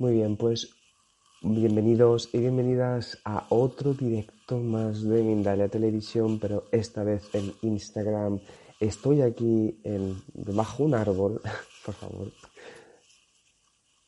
Muy 0.00 0.12
bien, 0.12 0.36
pues 0.36 0.76
bienvenidos 1.42 2.32
y 2.32 2.38
bienvenidas 2.38 3.18
a 3.24 3.48
otro 3.48 3.94
directo 3.94 4.56
más 4.60 5.02
de 5.02 5.24
Mindalia 5.24 5.68
Televisión, 5.68 6.38
pero 6.38 6.68
esta 6.70 7.02
vez 7.02 7.28
en 7.34 7.52
Instagram. 7.62 8.38
Estoy 8.78 9.22
aquí 9.22 9.80
en, 9.82 10.22
debajo 10.34 10.84
un 10.84 10.94
árbol, 10.94 11.40
por 11.84 11.96
favor. 11.96 12.30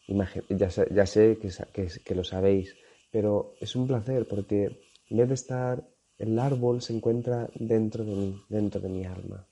ya 0.07 1.07
sé, 1.07 1.39
que, 1.39 1.89
que, 2.05 2.15
lo 2.15 2.23
sabéis, 2.23 2.73
pero 3.11 3.57
es 3.59 3.75
un 3.75 3.89
placer 3.89 4.29
porque 4.29 4.79
en 5.09 5.17
vez 5.17 5.27
de 5.27 5.35
estar, 5.35 5.85
el 6.19 6.39
árbol 6.39 6.83
se 6.83 6.95
encuentra 6.95 7.51
dentro 7.57 8.05
de 8.05 8.15
mí, 8.15 8.41
dentro 8.49 8.81
de 8.81 8.91
mi 8.91 9.07
alma. 9.07 9.45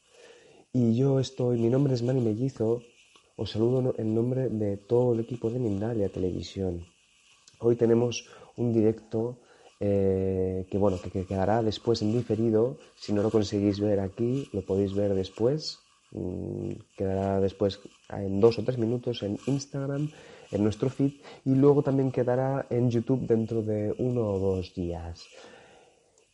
Y 0.73 0.97
yo 0.97 1.19
estoy, 1.19 1.59
mi 1.59 1.69
nombre 1.69 1.95
es 1.95 2.05
Manny 2.05 2.21
Mellizo 2.21 2.81
os 3.39 3.51
saludo 3.55 3.95
en 4.03 4.09
nombre 4.19 4.49
de 4.51 4.77
todo 4.77 5.15
el 5.15 5.21
equipo 5.21 5.49
de 5.49 5.61
Mindalia 5.61 6.09
Televisión. 6.09 6.85
Hoy 7.61 7.77
tenemos 7.77 8.27
un 8.57 8.73
directo 8.73 9.39
eh, 9.79 10.67
que 10.69 10.77
bueno 10.77 10.99
que, 11.01 11.25
quedará 11.25 11.63
después 11.63 12.03
en 12.03 12.13
diferido. 12.13 12.79
Si 12.97 13.13
no 13.13 13.23
lo 13.23 13.31
conseguís 13.31 13.79
ver 13.79 14.01
aquí, 14.01 14.49
lo 14.53 14.63
podéis 14.63 14.93
ver 14.93 15.15
después. 15.15 15.79
Mm, 16.11 16.73
quedará 16.97 17.39
después 17.39 17.79
en 18.09 18.41
dos 18.41 18.59
o 18.59 18.65
tres 18.65 18.77
minutos 18.77 19.23
en 19.23 19.39
Instagram, 19.47 20.11
en 20.51 20.65
nuestro 20.65 20.91
feed, 20.91 21.13
y 21.45 21.55
luego 21.55 21.83
también 21.83 22.11
quedará 22.11 22.67
en 22.71 22.91
YouTube 22.91 23.25
dentro 23.25 23.63
de 23.63 23.95
uno 23.99 24.33
o 24.33 24.39
dos 24.41 24.75
días. 24.75 25.25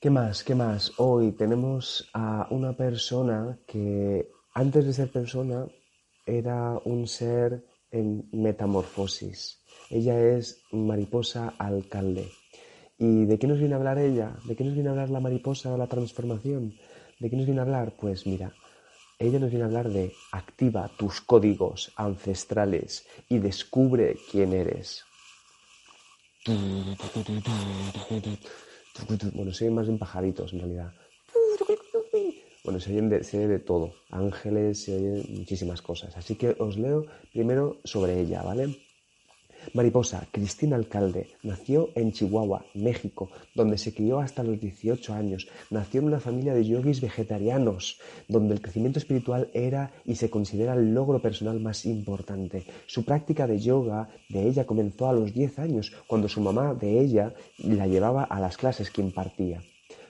¿Qué 0.00 0.08
más? 0.08 0.42
¿Qué 0.42 0.54
más? 0.54 0.92
Hoy 0.96 1.32
tenemos 1.32 2.08
a 2.14 2.46
una 2.50 2.72
persona 2.74 3.58
que 3.66 4.30
antes 4.54 4.86
de 4.86 4.92
ser 4.94 5.10
persona 5.10 5.66
era 6.26 6.78
un 6.84 7.06
ser 7.06 7.64
en 7.90 8.28
metamorfosis. 8.32 9.60
Ella 9.90 10.18
es 10.20 10.62
mariposa 10.72 11.54
alcalde. 11.58 12.28
¿Y 12.98 13.24
de 13.24 13.38
qué 13.38 13.46
nos 13.46 13.58
viene 13.58 13.74
a 13.74 13.78
hablar 13.78 13.98
ella? 13.98 14.36
¿De 14.44 14.56
qué 14.56 14.64
nos 14.64 14.74
viene 14.74 14.88
a 14.88 14.92
hablar 14.92 15.10
la 15.10 15.20
mariposa 15.20 15.72
o 15.72 15.76
la 15.76 15.86
transformación? 15.86 16.74
¿De 17.18 17.30
qué 17.30 17.36
nos 17.36 17.46
viene 17.46 17.60
a 17.60 17.64
hablar? 17.64 17.94
Pues 17.98 18.26
mira, 18.26 18.52
ella 19.18 19.38
nos 19.38 19.50
viene 19.50 19.64
a 19.64 19.66
hablar 19.66 19.90
de 19.90 20.12
activa 20.32 20.90
tus 20.96 21.20
códigos 21.20 21.92
ancestrales 21.96 23.06
y 23.28 23.38
descubre 23.38 24.16
quién 24.30 24.52
eres. 24.52 25.04
Bueno, 29.34 29.52
soy 29.52 29.70
más 29.70 29.86
bien 29.86 29.98
pajaritos 29.98 30.52
en 30.52 30.60
realidad. 30.60 30.92
Bueno, 32.64 32.80
se, 32.80 32.92
oyen 32.92 33.10
de, 33.10 33.16
oye 33.16 33.46
de 33.46 33.58
todo, 33.58 33.92
ángeles, 34.10 34.84
se 34.84 34.96
oyen 34.96 35.22
muchísimas 35.36 35.82
cosas. 35.82 36.16
Así 36.16 36.34
que 36.34 36.56
os 36.58 36.78
leo 36.78 37.04
primero 37.30 37.76
sobre 37.84 38.18
ella, 38.18 38.42
¿vale? 38.42 38.74
Mariposa, 39.74 40.26
Cristina 40.30 40.76
Alcalde, 40.76 41.28
nació 41.42 41.90
en 41.94 42.12
Chihuahua, 42.12 42.64
México, 42.72 43.30
donde 43.54 43.76
se 43.76 43.92
crió 43.92 44.18
hasta 44.18 44.42
los 44.42 44.58
18 44.58 45.12
años. 45.12 45.46
Nació 45.70 46.00
en 46.00 46.06
una 46.06 46.20
familia 46.20 46.54
de 46.54 46.64
yogis 46.64 47.02
vegetarianos, 47.02 48.00
donde 48.28 48.54
el 48.54 48.62
crecimiento 48.62 48.98
espiritual 48.98 49.50
era 49.52 49.92
y 50.06 50.16
se 50.16 50.30
considera 50.30 50.72
el 50.72 50.94
logro 50.94 51.20
personal 51.20 51.60
más 51.60 51.84
importante. 51.84 52.64
Su 52.86 53.04
práctica 53.04 53.46
de 53.46 53.58
yoga 53.58 54.08
de 54.30 54.48
ella 54.48 54.64
comenzó 54.64 55.08
a 55.08 55.12
los 55.12 55.34
10 55.34 55.58
años, 55.58 55.92
cuando 56.06 56.28
su 56.30 56.40
mamá 56.40 56.72
de 56.72 56.98
ella 57.00 57.34
la 57.58 57.86
llevaba 57.86 58.24
a 58.24 58.40
las 58.40 58.56
clases 58.56 58.90
que 58.90 59.02
impartía. 59.02 59.62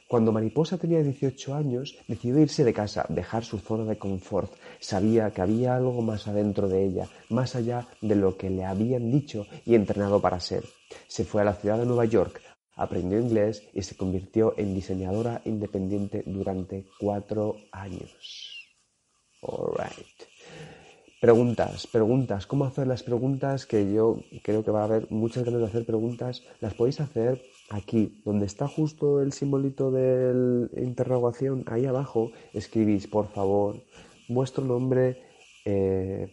Cuando 0.08 0.32
Mariposa 0.32 0.76
tenía 0.76 1.02
18 1.02 1.54
años, 1.54 1.96
decidió 2.06 2.38
irse 2.38 2.62
de 2.62 2.74
casa, 2.74 3.06
dejar 3.08 3.44
su 3.44 3.58
zona 3.58 3.84
de 3.84 3.98
confort. 3.98 4.52
Sabía 4.78 5.30
que 5.30 5.40
había 5.40 5.76
algo 5.76 6.02
más 6.02 6.28
adentro 6.28 6.68
de 6.68 6.84
ella, 6.84 7.08
más 7.30 7.56
allá 7.56 7.88
de 8.00 8.14
lo 8.14 8.36
que 8.36 8.50
le 8.50 8.64
habían 8.64 9.10
dicho 9.10 9.46
y 9.64 9.74
entrenado 9.74 10.20
para 10.20 10.40
ser. 10.40 10.64
Se 11.08 11.24
fue 11.24 11.40
a 11.42 11.44
la 11.44 11.54
ciudad 11.54 11.78
de 11.78 11.86
Nueva 11.86 12.04
York, 12.04 12.40
aprendió 12.76 13.18
inglés 13.18 13.62
y 13.72 13.82
se 13.82 13.96
convirtió 13.96 14.54
en 14.58 14.74
diseñadora 14.74 15.40
independiente 15.46 16.22
durante 16.26 16.86
cuatro 17.00 17.56
años. 17.72 18.68
Preguntas, 21.20 21.86
preguntas. 21.86 22.46
¿Cómo 22.46 22.66
hacer 22.66 22.86
las 22.86 23.02
preguntas? 23.02 23.64
Que 23.64 23.90
yo 23.92 24.18
creo 24.42 24.62
que 24.62 24.70
va 24.70 24.82
a 24.82 24.84
haber 24.84 25.10
muchas 25.10 25.44
ganas 25.44 25.60
de 25.60 25.66
hacer 25.66 25.86
preguntas. 25.86 26.42
Las 26.60 26.74
podéis 26.74 27.00
hacer 27.00 27.42
aquí, 27.74 28.22
donde 28.24 28.46
está 28.46 28.68
justo 28.68 29.20
el 29.20 29.32
simbolito 29.32 29.90
de 29.90 30.68
interrogación, 30.76 31.64
ahí 31.66 31.86
abajo 31.86 32.30
escribís, 32.52 33.06
por 33.08 33.28
favor, 33.28 33.82
vuestro 34.28 34.64
nombre, 34.64 35.22
eh, 35.64 36.32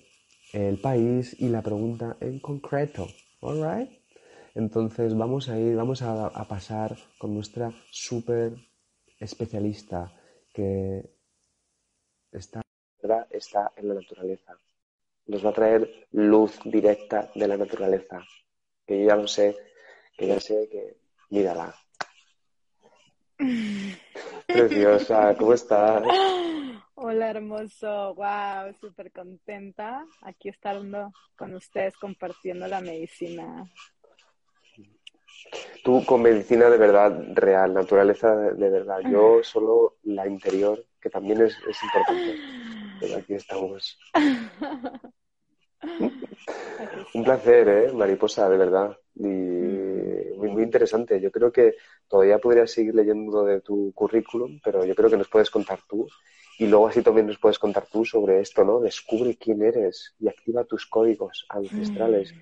el 0.54 0.78
país 0.80 1.36
y 1.40 1.50
la 1.50 1.62
pregunta 1.62 2.18
en 2.20 2.40
concreto. 2.40 3.08
Alright? 3.42 3.90
Entonces 4.54 5.18
vamos 5.18 5.50
a 5.50 5.58
ir, 5.58 5.76
vamos 5.76 6.02
a, 6.04 6.30
pasar 6.48 6.96
con 7.18 7.34
nuestra 7.34 7.72
super 7.90 8.54
especialista 9.20 10.12
que 10.54 11.10
está, 12.32 12.62
está 13.32 13.72
en 13.78 13.88
la 13.88 13.96
naturaleza. 13.96 14.60
Nos 15.26 15.44
va 15.44 15.50
a 15.50 15.54
traer 15.54 16.08
luz 16.12 16.60
directa 16.66 17.32
de 17.34 17.48
la 17.48 17.58
naturaleza. 17.58 18.24
Que 18.86 19.00
yo 19.00 19.08
ya 19.08 19.16
lo 19.16 19.28
sé, 19.28 19.56
que 20.18 20.28
ya 20.28 20.40
sé 20.40 20.68
que 20.70 21.01
Mírala. 21.32 21.74
Preciosa, 24.46 25.34
¿cómo 25.38 25.54
estás? 25.54 26.04
Hola, 26.96 27.30
hermoso. 27.30 28.14
Wow, 28.16 28.74
súper 28.80 29.14
contenta 29.14 30.06
aquí 30.24 30.50
estando 30.50 31.14
con 31.38 31.56
ustedes 31.56 31.96
compartiendo 31.96 32.68
la 32.68 32.82
medicina. 32.82 33.64
Tú 35.86 36.04
con 36.06 36.22
medicina 36.22 36.70
de 36.70 36.78
verdad 36.78 37.18
real, 37.34 37.74
naturaleza 37.74 38.36
de, 38.36 38.70
verdad. 38.70 39.00
Yo 39.10 39.42
solo 39.42 40.00
la 40.04 40.28
interior, 40.28 40.84
que 41.00 41.10
también 41.10 41.42
es, 41.42 41.58
es 41.68 41.82
importante. 41.82 42.36
Pero 43.00 43.16
aquí 43.16 43.36
estamos. 43.36 43.98
Un 47.14 47.24
placer, 47.24 47.70
¿eh? 47.70 47.94
Mariposa, 47.94 48.50
de 48.50 48.58
verdad. 48.58 48.98
Y 49.16 49.28
mm. 49.28 49.91
Muy, 50.42 50.52
muy 50.52 50.64
interesante. 50.64 51.22
Yo 51.22 51.32
creo 51.32 51.52
que 51.52 51.76
todavía 52.08 52.40
podría 52.40 52.68
seguir 52.68 52.96
leyendo 52.96 53.44
de 53.44 53.62
tu 53.62 53.92
currículum, 53.94 54.60
pero 54.64 54.84
yo 54.86 54.96
creo 54.96 55.10
que 55.10 55.18
nos 55.18 55.30
puedes 55.30 55.50
contar 55.50 55.80
tú. 55.88 56.08
Y 56.58 56.68
luego 56.68 56.88
así 56.88 57.02
también 57.02 57.28
nos 57.28 57.40
puedes 57.40 57.58
contar 57.58 57.86
tú 57.88 58.06
sobre 58.06 58.40
esto, 58.40 58.64
¿no? 58.64 58.80
Descubre 58.80 59.36
quién 59.38 59.62
eres 59.62 60.16
y 60.20 60.28
activa 60.28 60.64
tus 60.64 60.86
códigos 60.86 61.46
ancestrales. 61.50 62.34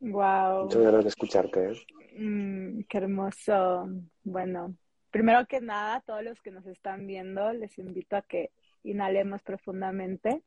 Wow. 0.00 0.64
Muchas 0.64 0.82
ganas 0.82 1.04
de 1.04 1.08
escucharte, 1.08 1.72
¿eh? 1.72 1.76
Mm, 2.18 2.82
qué 2.88 2.98
hermoso. 2.98 3.88
Bueno, 4.22 4.76
primero 5.10 5.46
que 5.46 5.60
nada, 5.60 6.00
todos 6.06 6.22
los 6.22 6.40
que 6.42 6.50
nos 6.50 6.66
están 6.66 7.06
viendo, 7.06 7.52
les 7.52 7.78
invito 7.78 8.16
a 8.16 8.22
que 8.22 8.50
inhalemos 8.82 9.42
profundamente 9.42 10.42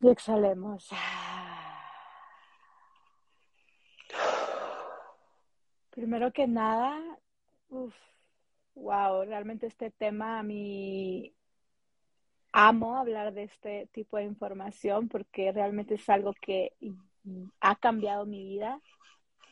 y 0.00 0.08
exhalemos. 0.08 0.88
Primero 5.90 6.32
que 6.32 6.46
nada, 6.46 7.00
wow, 8.74 9.24
realmente 9.24 9.66
este 9.66 9.90
tema 9.90 10.38
a 10.38 10.42
mí 10.42 11.34
amo 12.52 12.96
hablar 12.96 13.32
de 13.32 13.44
este 13.44 13.88
tipo 13.92 14.16
de 14.16 14.24
información 14.24 15.08
porque 15.08 15.52
realmente 15.52 15.94
es 15.94 16.08
algo 16.08 16.32
que 16.40 16.72
ha 17.60 17.76
cambiado 17.76 18.26
mi 18.26 18.44
vida, 18.44 18.80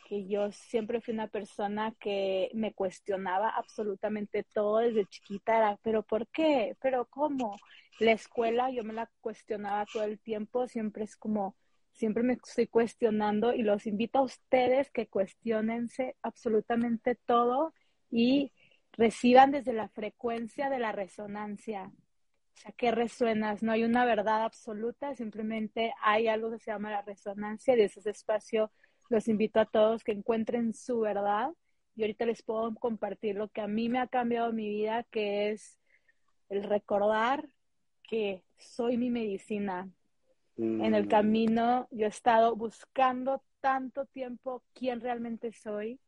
que 0.08 0.26
yo 0.26 0.50
siempre 0.52 1.00
fui 1.00 1.14
una 1.14 1.28
persona 1.28 1.94
que 2.00 2.50
me 2.54 2.72
cuestionaba 2.72 3.50
absolutamente 3.50 4.42
todo 4.42 4.78
desde 4.78 5.06
chiquita, 5.06 5.58
era, 5.58 5.78
pero 5.82 6.02
¿por 6.02 6.26
qué? 6.28 6.76
¿Pero 6.80 7.06
cómo? 7.06 7.56
La 7.98 8.12
escuela 8.12 8.70
yo 8.70 8.84
me 8.84 8.94
la 8.94 9.10
cuestionaba 9.20 9.84
todo 9.92 10.04
el 10.04 10.18
tiempo, 10.18 10.66
siempre 10.66 11.04
es 11.04 11.16
como, 11.16 11.56
siempre 11.98 12.22
me 12.22 12.34
estoy 12.34 12.68
cuestionando 12.68 13.52
y 13.52 13.62
los 13.62 13.86
invito 13.86 14.20
a 14.20 14.22
ustedes 14.22 14.90
que 14.90 15.08
cuestionense 15.08 16.16
absolutamente 16.22 17.16
todo 17.16 17.74
y 18.10 18.52
reciban 18.92 19.50
desde 19.50 19.72
la 19.72 19.88
frecuencia 19.88 20.70
de 20.70 20.78
la 20.78 20.92
resonancia. 20.92 21.90
O 22.54 22.56
sea, 22.60 22.72
¿qué 22.72 22.92
resuenas? 22.92 23.62
No 23.62 23.72
hay 23.72 23.82
una 23.82 24.04
verdad 24.04 24.44
absoluta, 24.44 25.14
simplemente 25.16 25.92
hay 26.00 26.28
algo 26.28 26.52
que 26.52 26.60
se 26.60 26.70
llama 26.70 26.90
la 26.90 27.02
resonancia 27.02 27.74
y 27.74 27.78
desde 27.78 28.00
ese 28.00 28.10
espacio 28.10 28.70
los 29.08 29.26
invito 29.26 29.58
a 29.58 29.66
todos 29.66 30.04
que 30.04 30.12
encuentren 30.12 30.74
su 30.74 31.00
verdad 31.00 31.50
y 31.96 32.02
ahorita 32.02 32.26
les 32.26 32.42
puedo 32.44 32.72
compartir 32.76 33.34
lo 33.34 33.48
que 33.48 33.60
a 33.60 33.66
mí 33.66 33.88
me 33.88 33.98
ha 33.98 34.06
cambiado 34.06 34.52
mi 34.52 34.68
vida, 34.68 35.02
que 35.10 35.50
es 35.50 35.80
el 36.48 36.62
recordar 36.62 37.48
que 38.04 38.44
soy 38.56 38.96
mi 38.96 39.10
medicina. 39.10 39.90
En 40.58 40.94
el 40.94 41.06
mm. 41.06 41.08
camino 41.08 41.88
yo 41.92 42.06
he 42.06 42.08
estado 42.08 42.56
buscando 42.56 43.42
tanto 43.60 44.06
tiempo 44.06 44.64
quién 44.74 45.00
realmente 45.00 45.52
soy, 45.52 46.00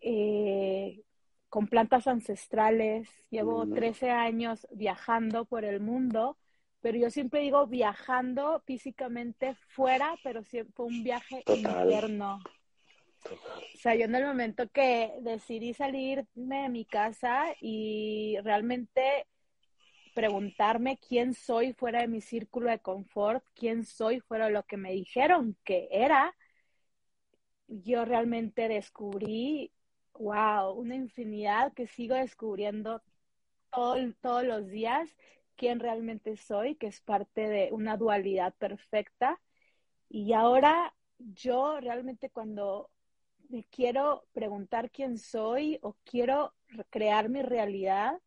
eh, 0.00 1.02
con 1.50 1.68
plantas 1.68 2.06
ancestrales, 2.06 3.08
llevo 3.30 3.68
13 3.68 4.06
mm. 4.06 4.10
años 4.10 4.66
viajando 4.72 5.44
por 5.44 5.64
el 5.64 5.80
mundo, 5.80 6.38
pero 6.80 6.98
yo 6.98 7.10
siempre 7.10 7.40
digo 7.40 7.66
viajando 7.66 8.62
físicamente 8.66 9.54
fuera, 9.68 10.14
pero 10.22 10.42
siempre 10.44 10.72
fue 10.74 10.86
un 10.86 11.04
viaje 11.04 11.44
interno. 11.46 12.40
O 13.24 13.78
sea, 13.78 13.94
yo 13.94 14.04
en 14.04 14.14
el 14.14 14.26
momento 14.26 14.68
que 14.68 15.12
decidí 15.20 15.74
salirme 15.74 16.62
de 16.62 16.68
mi 16.68 16.84
casa 16.84 17.54
y 17.60 18.36
realmente 18.42 19.26
preguntarme 20.14 20.98
quién 20.98 21.34
soy 21.34 21.72
fuera 21.74 22.00
de 22.00 22.08
mi 22.08 22.20
círculo 22.20 22.70
de 22.70 22.78
confort, 22.78 23.44
quién 23.54 23.84
soy 23.84 24.20
fuera 24.20 24.46
de 24.46 24.52
lo 24.52 24.64
que 24.64 24.76
me 24.76 24.92
dijeron 24.92 25.56
que 25.64 25.88
era, 25.90 26.34
yo 27.68 28.04
realmente 28.04 28.68
descubrí, 28.68 29.72
wow, 30.14 30.72
una 30.72 30.94
infinidad 30.94 31.72
que 31.74 31.86
sigo 31.86 32.14
descubriendo 32.14 33.02
todos 33.70 34.44
los 34.44 34.68
días, 34.68 35.10
quién 35.56 35.80
realmente 35.80 36.36
soy, 36.36 36.76
que 36.76 36.86
es 36.86 37.00
parte 37.00 37.48
de 37.48 37.70
una 37.72 37.96
dualidad 37.96 38.54
perfecta. 38.54 39.40
Y 40.08 40.32
ahora 40.32 40.94
yo 41.18 41.80
realmente 41.80 42.30
cuando 42.30 42.90
me 43.48 43.64
quiero 43.64 44.26
preguntar 44.32 44.90
quién 44.90 45.18
soy 45.18 45.78
o 45.82 45.96
quiero 46.04 46.54
crear 46.90 47.28
mi 47.28 47.42
realidad, 47.42 48.20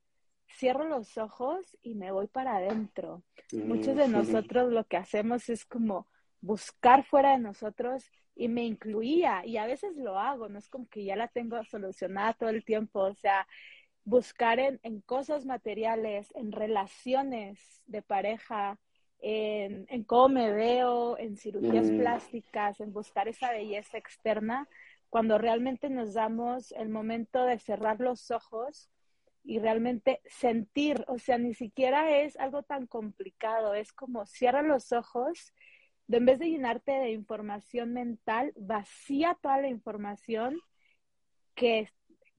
cierro 0.50 0.86
los 0.86 1.18
ojos 1.18 1.78
y 1.82 1.96
me 1.96 2.12
voy 2.12 2.28
para 2.28 2.58
adentro. 2.58 3.24
Muchos 3.52 3.96
de 3.96 4.08
nosotros 4.08 4.72
lo 4.72 4.86
que 4.86 4.98
hacemos 4.98 5.50
es 5.50 5.66
como 5.66 6.08
buscar 6.42 7.04
fuera 7.04 7.32
de 7.32 7.40
nosotros 7.40 8.10
y 8.36 8.48
me 8.48 8.64
incluía 8.66 9.46
y 9.46 9.58
a 9.58 9.66
veces 9.66 9.96
lo 9.98 10.20
hago, 10.20 10.50
no 10.50 10.60
es 10.60 10.70
como 10.70 10.88
que 10.88 11.04
ya 11.04 11.16
la 11.16 11.28
tengo 11.28 11.64
solucionada 11.64 12.34
todo 12.34 12.50
el 12.50 12.64
tiempo, 12.64 13.00
o 13.00 13.16
sea, 13.16 13.48
buscar 14.04 14.60
en, 14.60 14.80
en 14.84 15.02
cosas 15.02 15.46
materiales, 15.46 16.32
en 16.36 16.52
relaciones 16.52 17.82
de 17.88 18.02
pareja, 18.02 18.80
en, 19.20 19.86
en 19.90 20.04
cómo 20.04 20.30
me 20.30 20.52
veo, 20.52 21.18
en 21.18 21.36
cirugías 21.36 21.90
mm. 21.90 21.98
plásticas, 21.98 22.80
en 22.80 22.94
buscar 22.94 23.28
esa 23.28 23.52
belleza 23.52 23.98
externa, 23.98 24.70
cuando 25.10 25.38
realmente 25.38 25.90
nos 25.90 26.14
damos 26.14 26.72
el 26.74 26.90
momento 26.90 27.44
de 27.46 27.60
cerrar 27.60 28.00
los 28.00 28.30
ojos 28.30 28.90
y 29.48 29.60
realmente 29.60 30.22
sentir, 30.26 31.06
o 31.08 31.18
sea, 31.18 31.38
ni 31.38 31.54
siquiera 31.54 32.18
es 32.20 32.36
algo 32.36 32.64
tan 32.64 32.86
complicado, 32.86 33.74
es 33.74 33.94
como 33.94 34.26
cierra 34.26 34.62
los 34.62 34.92
ojos, 34.92 35.54
de 36.08 36.18
en 36.18 36.26
vez 36.26 36.40
de 36.40 36.50
llenarte 36.50 36.92
de 36.92 37.12
información 37.12 37.94
mental, 37.94 38.52
vacía 38.58 39.38
toda 39.42 39.62
la 39.62 39.70
información 39.70 40.60
que, 41.56 41.90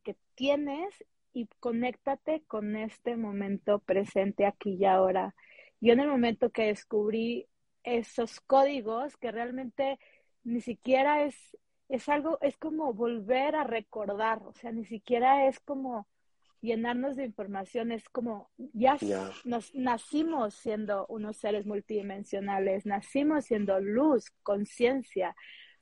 que 0.04 0.16
tienes 0.34 1.02
y 1.32 1.48
conéctate 1.60 2.44
con 2.46 2.76
este 2.76 3.16
momento 3.16 3.78
presente 3.78 4.44
aquí 4.44 4.76
y 4.78 4.84
ahora. 4.84 5.34
Yo 5.80 5.94
en 5.94 6.00
el 6.00 6.08
momento 6.08 6.50
que 6.50 6.66
descubrí 6.66 7.46
esos 7.84 8.40
códigos 8.40 9.16
que 9.16 9.32
realmente 9.32 9.98
ni 10.44 10.60
siquiera 10.60 11.24
es 11.24 11.56
es 11.88 12.06
algo, 12.10 12.38
es 12.42 12.56
como 12.58 12.92
volver 12.92 13.56
a 13.56 13.64
recordar, 13.64 14.42
o 14.44 14.52
sea, 14.52 14.72
ni 14.72 14.84
siquiera 14.84 15.46
es 15.48 15.58
como 15.60 16.06
llenarnos 16.60 17.16
de 17.16 17.24
información, 17.24 17.92
es 17.92 18.08
como 18.08 18.50
ya 18.56 18.96
nos 19.44 19.74
nacimos 19.74 20.54
siendo 20.54 21.06
unos 21.08 21.36
seres 21.36 21.66
multidimensionales, 21.66 22.86
nacimos 22.86 23.46
siendo 23.46 23.80
luz, 23.80 24.30
conciencia, 24.42 25.36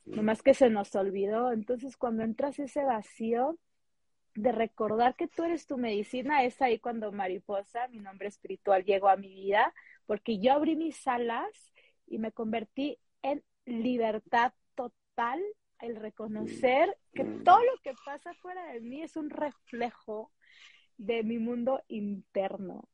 nomás 0.05 0.41
que 0.41 0.53
se 0.53 0.69
nos 0.69 0.95
olvidó. 0.95 1.51
Entonces, 1.51 1.97
cuando 1.97 2.23
entras 2.23 2.59
ese 2.59 2.83
vacío 2.83 3.57
de 4.35 4.51
recordar 4.51 5.15
que 5.15 5.27
tú 5.27 5.43
eres 5.43 5.65
tu 5.65 5.77
medicina, 5.77 6.43
es 6.43 6.61
ahí 6.61 6.79
cuando 6.79 7.11
mariposa, 7.11 7.87
mi 7.87 7.99
nombre 7.99 8.27
espiritual, 8.27 8.85
llegó 8.85 9.09
a 9.09 9.17
mi 9.17 9.33
vida, 9.33 9.73
porque 10.05 10.39
yo 10.39 10.53
abrí 10.53 10.75
mis 10.75 11.07
alas 11.07 11.73
y 12.05 12.19
me 12.19 12.31
convertí 12.31 12.99
en 13.23 13.43
libertad 13.65 14.53
total 14.75 15.43
el 15.79 15.95
reconocer 15.95 16.97
que 17.13 17.23
mm. 17.23 17.43
todo 17.43 17.59
lo 17.59 17.77
que 17.83 17.93
pasa 18.05 18.33
fuera 18.35 18.63
de 18.73 18.79
mí 18.81 19.01
es 19.01 19.17
un 19.17 19.29
reflejo 19.29 20.31
de 20.97 21.23
mi 21.23 21.37
mundo 21.39 21.81
interno. 21.87 22.87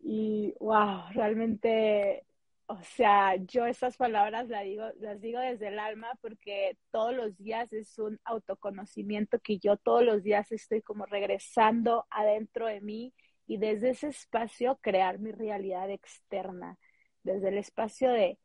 Y 0.00 0.54
wow, 0.60 1.04
realmente, 1.12 2.26
o 2.66 2.80
sea, 2.82 3.36
yo 3.36 3.66
esas 3.66 3.96
palabras 3.96 4.48
las 4.48 4.64
digo, 4.64 4.84
las 5.00 5.20
digo 5.20 5.40
desde 5.40 5.68
el 5.68 5.78
alma 5.78 6.18
porque 6.20 6.76
todos 6.90 7.14
los 7.14 7.36
días 7.38 7.72
es 7.72 7.98
un 7.98 8.20
autoconocimiento 8.24 9.38
que 9.40 9.58
yo 9.58 9.76
todos 9.76 10.04
los 10.04 10.22
días 10.22 10.52
estoy 10.52 10.82
como 10.82 11.06
regresando 11.06 12.06
adentro 12.10 12.66
de 12.66 12.80
mí 12.80 13.14
y 13.46 13.58
desde 13.58 13.90
ese 13.90 14.08
espacio 14.08 14.78
crear 14.82 15.18
mi 15.18 15.32
realidad 15.32 15.90
externa, 15.90 16.78
desde 17.22 17.48
el 17.48 17.58
espacio 17.58 18.10
de 18.10 18.38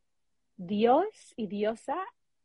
Dios 0.56 1.34
y 1.36 1.48
diosa 1.48 1.98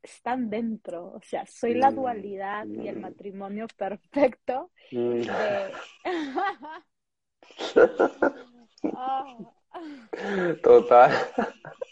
están 0.05 0.51
dentro, 0.51 1.13
o 1.15 1.21
sea, 1.23 1.47
soy 1.47 1.75
la 1.75 1.91
mm, 1.91 1.95
dualidad 1.95 2.67
y 2.67 2.89
el 2.89 2.97
mm. 2.97 3.01
matrimonio 3.01 3.67
perfecto. 3.77 4.71
Mm. 4.93 5.23
Ah. 8.93 9.37
Total. 10.63 11.13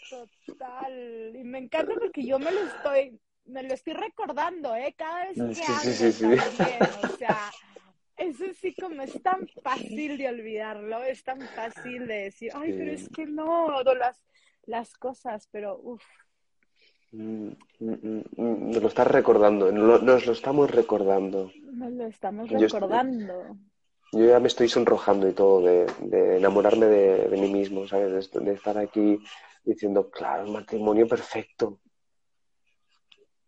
Total. 0.09 1.35
Y 1.35 1.43
me 1.43 1.59
encanta 1.59 1.93
porque 1.99 2.25
yo 2.25 2.39
me 2.39 2.51
lo 2.51 2.61
estoy, 2.61 3.19
me 3.45 3.63
lo 3.63 3.73
estoy 3.73 3.93
recordando, 3.93 4.75
¿eh? 4.75 4.93
Cada 4.97 5.25
vez 5.25 5.35
que 5.35 5.63
hablo 5.63 7.11
o 7.11 7.17
sea, 7.17 7.51
eso 8.17 8.45
sí 8.53 8.75
como 8.75 9.01
es 9.01 9.21
tan 9.21 9.47
fácil 9.63 10.17
de 10.17 10.29
olvidarlo, 10.29 11.03
es 11.03 11.23
tan 11.23 11.41
fácil 11.41 12.07
de 12.07 12.25
decir, 12.25 12.51
ay, 12.53 12.73
pero 12.73 12.91
es 12.91 13.09
que 13.09 13.25
no, 13.25 13.83
las, 13.83 14.23
las 14.65 14.93
cosas, 14.93 15.47
pero 15.51 15.79
uff, 15.79 16.03
nos 17.13 18.81
lo 18.81 18.87
estás 18.87 19.07
recordando, 19.07 19.71
nos 19.71 20.25
lo 20.25 20.31
estamos 20.33 20.71
recordando. 20.71 21.51
Nos 21.71 21.91
lo 21.91 22.07
estamos 22.07 22.49
recordando. 22.49 23.55
Yo, 24.11 24.25
ya 24.25 24.39
me 24.39 24.47
estoy 24.47 24.67
sonrojando 24.67 25.27
y 25.27 25.33
todo 25.33 25.61
de, 25.61 25.85
enamorarme 26.37 26.87
de, 26.87 27.37
mí 27.37 27.51
mismo, 27.51 27.87
¿sabes? 27.87 28.31
De, 28.31 28.53
estar 28.53 28.77
aquí 28.77 29.19
diciendo, 29.63 30.09
claro, 30.09 30.47
matrimonio 30.51 31.07
perfecto. 31.07 31.79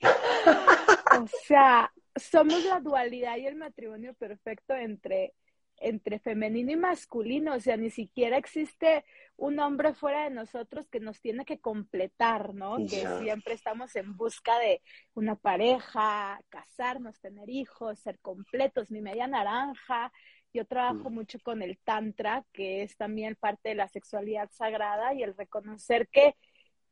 o 0.00 1.26
sea, 1.46 1.92
somos 2.16 2.64
la 2.64 2.80
dualidad 2.80 3.36
y 3.36 3.46
el 3.46 3.56
matrimonio 3.56 4.14
perfecto 4.14 4.74
entre 4.74 5.34
entre 5.78 6.18
femenino 6.18 6.72
y 6.72 6.76
masculino, 6.76 7.54
o 7.54 7.60
sea, 7.60 7.76
ni 7.76 7.90
siquiera 7.90 8.36
existe 8.36 9.04
un 9.36 9.58
hombre 9.58 9.94
fuera 9.94 10.24
de 10.24 10.30
nosotros 10.30 10.88
que 10.88 11.00
nos 11.00 11.20
tiene 11.20 11.44
que 11.44 11.58
completar, 11.58 12.54
¿no? 12.54 12.76
Que 12.76 13.06
siempre 13.20 13.54
estamos 13.54 13.96
en 13.96 14.16
busca 14.16 14.58
de 14.58 14.80
una 15.14 15.34
pareja, 15.34 16.40
casarnos, 16.48 17.20
tener 17.20 17.50
hijos, 17.50 17.98
ser 17.98 18.18
completos, 18.20 18.90
mi 18.90 19.00
media 19.00 19.26
naranja. 19.26 20.12
Yo 20.52 20.64
trabajo 20.66 21.10
mm. 21.10 21.14
mucho 21.14 21.38
con 21.40 21.62
el 21.62 21.78
tantra, 21.78 22.44
que 22.52 22.82
es 22.82 22.96
también 22.96 23.34
parte 23.34 23.70
de 23.70 23.74
la 23.74 23.88
sexualidad 23.88 24.50
sagrada 24.52 25.14
y 25.14 25.24
el 25.24 25.36
reconocer 25.36 26.06
que 26.08 26.36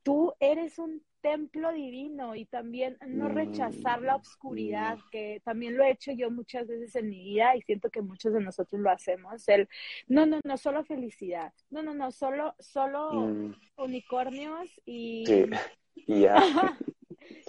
tú 0.03 0.35
eres 0.41 0.79
un 0.79 1.05
templo 1.23 1.73
divino 1.73 2.35
y 2.35 2.45
también 2.45 2.99
no 3.07 3.29
rechazar 3.29 4.03
la 4.03 4.17
oscuridad, 4.17 4.99
mm. 4.99 5.11
que 5.11 5.41
también 5.45 5.77
lo 5.77 5.85
he 5.85 5.93
hecho 5.93 6.13
yo 6.13 6.31
muchas 6.31 6.67
veces 6.67 6.95
en 6.97 7.09
mi 7.09 7.23
vida 7.23 7.57
y 7.57 7.63
siento 7.63 7.89
que 7.91 8.03
muchos 8.03 8.35
de 8.35 8.41
nosotros 8.41 8.81
lo 8.81 8.91
hacemos, 8.91 9.49
el 9.49 9.69
no, 10.09 10.27
no, 10.27 10.41
no, 10.45 10.57
solo 10.59 10.85
felicidad, 10.85 11.53
no, 11.71 11.83
no, 11.83 11.95
no, 11.95 12.11
solo, 12.11 12.55
solo 12.59 13.13
mm. 13.13 13.55
unicornios 13.77 14.69
y... 14.85 15.25
y 15.95 16.21
ya. 16.21 16.37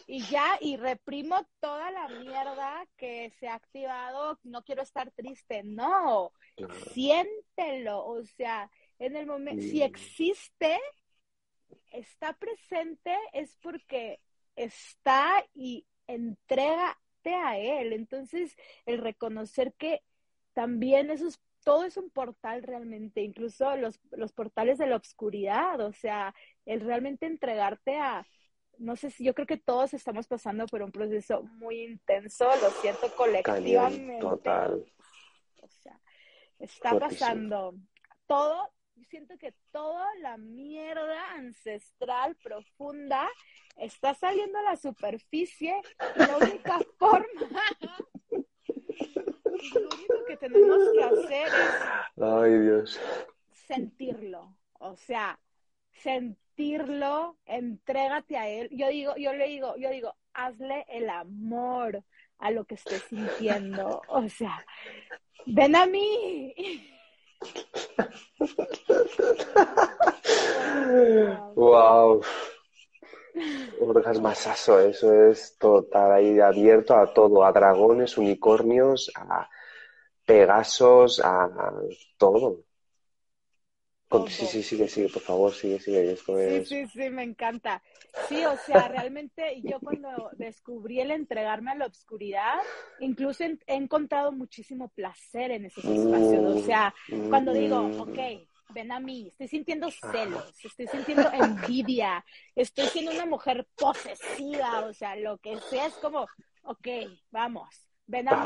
y 0.08 0.22
ya, 0.22 0.58
y 0.62 0.78
reprimo 0.78 1.46
toda 1.60 1.92
la 1.92 2.08
mierda 2.08 2.86
que 2.98 3.32
se 3.40 3.48
ha 3.48 3.56
activado, 3.56 4.40
no 4.44 4.64
quiero 4.64 4.84
estar 4.84 5.12
triste, 5.12 5.64
no, 5.64 6.32
siéntelo, 6.94 8.06
o 8.06 8.24
sea, 8.24 8.70
en 9.00 9.16
el 9.16 9.26
momento, 9.26 9.64
si 9.64 9.80
mm. 9.80 9.84
existe, 9.84 10.80
está 11.94 12.34
presente 12.34 13.16
es 13.32 13.56
porque 13.62 14.20
está 14.56 15.46
y 15.54 15.86
entrégate 16.08 17.34
a 17.34 17.58
él. 17.58 17.94
Entonces, 17.94 18.56
el 18.86 18.98
reconocer 18.98 19.74
que 19.74 20.02
también 20.54 21.10
eso 21.10 21.28
es, 21.28 21.40
todo 21.64 21.86
es 21.86 21.96
un 21.96 22.10
portal 22.10 22.64
realmente, 22.64 23.22
incluso 23.22 23.76
los, 23.78 24.00
los 24.12 24.34
portales 24.34 24.78
de 24.78 24.88
la 24.88 24.98
oscuridad, 24.98 25.80
o 25.80 25.94
sea, 25.94 26.36
el 26.66 26.82
realmente 26.82 27.26
entregarte 27.26 27.98
a, 27.98 28.28
no 28.78 28.96
sé 28.96 29.10
si 29.10 29.24
yo 29.24 29.34
creo 29.34 29.48
que 29.48 29.58
todos 29.58 29.94
estamos 29.94 30.28
pasando 30.28 30.66
por 30.68 30.82
un 30.82 30.92
proceso 30.92 31.44
muy 31.44 31.84
intenso, 31.84 32.46
lo 32.62 32.70
siento 32.82 33.16
colectivamente. 33.16 34.20
total. 34.20 34.86
O 35.62 35.68
sea, 35.68 36.00
está 36.60 37.00
pasando 37.00 37.76
todo, 38.28 38.70
siento 39.04 39.38
que 39.38 39.54
toda 39.72 40.08
la 40.22 40.38
mierda 40.38 41.34
ancestral 41.34 42.36
profunda 42.44 43.30
está 43.78 44.14
saliendo 44.14 44.60
a 44.60 44.64
la 44.64 44.76
superficie 44.76 45.82
y 46.16 46.20
la 46.20 46.38
única 46.38 46.80
forma 47.00 47.64
lo 49.74 49.90
único 49.90 50.26
que 50.28 50.38
tenemos 50.38 50.78
que 50.94 51.04
hacer 51.04 51.48
es 51.48 52.22
Ay, 52.22 52.60
Dios. 52.60 53.00
sentirlo, 53.68 54.58
o 54.80 54.96
sea, 54.96 55.40
sentirlo, 55.92 57.38
entrégate 57.46 58.38
a 58.38 58.48
él. 58.50 58.70
Yo 58.72 58.90
digo, 58.90 59.16
yo 59.16 59.34
le 59.34 59.48
digo, 59.48 59.76
yo 59.78 59.90
digo, 59.90 60.16
hazle 60.34 60.86
el 60.90 61.10
amor 61.10 62.04
a 62.40 62.52
lo 62.52 62.66
que 62.66 62.76
estés 62.76 63.04
sintiendo, 63.04 64.02
o 64.08 64.28
sea, 64.30 64.66
ven 65.46 65.76
a 65.76 65.86
mí. 65.86 66.54
Wow. 71.56 72.22
Orgasmasazo, 73.80 74.80
eso 74.80 75.14
es 75.30 75.58
total 75.58 76.12
ahí 76.14 76.40
abierto 76.40 76.96
a 76.96 77.14
todo, 77.14 77.44
a 77.44 77.52
dragones, 77.52 78.18
unicornios, 78.18 79.12
a 79.16 79.50
pegasos, 80.26 81.20
a 81.24 81.50
todo. 82.18 82.64
Sí, 84.28 84.46
sí, 84.46 84.64
sigue, 84.64 84.88
sigue, 84.88 85.10
por 85.10 85.22
favor, 85.22 85.54
sigue, 85.54 85.80
sigue. 85.80 86.16
Sí, 86.16 86.66
sí, 86.66 86.88
sí, 86.88 87.10
me 87.10 87.24
encanta. 87.24 87.82
Sí, 88.30 88.46
o 88.46 88.56
sea, 88.58 88.88
realmente 88.88 89.62
yo 89.64 89.80
cuando 89.80 90.30
descubrí 90.34 91.00
el 91.00 91.12
entregarme 91.12 91.72
a 91.72 91.76
la 91.76 91.88
oscuridad, 91.88 92.56
incluso 93.00 93.44
he, 93.44 93.58
encontrado 93.68 94.32
muchísimo 94.32 94.90
placer 94.90 95.52
en 95.52 95.66
esos 95.66 95.84
espacios. 95.84 96.56
O 96.56 96.60
sea, 96.64 96.94
cuando 97.30 97.54
digo, 97.54 97.82
mm. 97.82 98.02
ok, 98.02 98.20
ven 98.70 98.92
a 98.92 99.00
mí, 99.00 99.28
estoy 99.28 99.48
sintiendo 99.48 99.90
celos, 99.90 100.54
estoy 100.64 100.88
sintiendo 100.88 101.30
envidia, 101.32 102.24
estoy 102.56 102.86
siendo 102.88 103.12
una 103.12 103.26
mujer 103.26 103.68
posesiva, 103.76 104.86
o 104.86 104.94
sea, 104.94 105.16
lo 105.16 105.38
que 105.40 105.58
sea 105.70 105.88
es 105.88 105.94
como, 105.96 106.28
ok, 106.64 106.88
vamos, 107.32 107.70
ven 108.06 108.30
a 108.30 108.36
mí. 108.36 108.44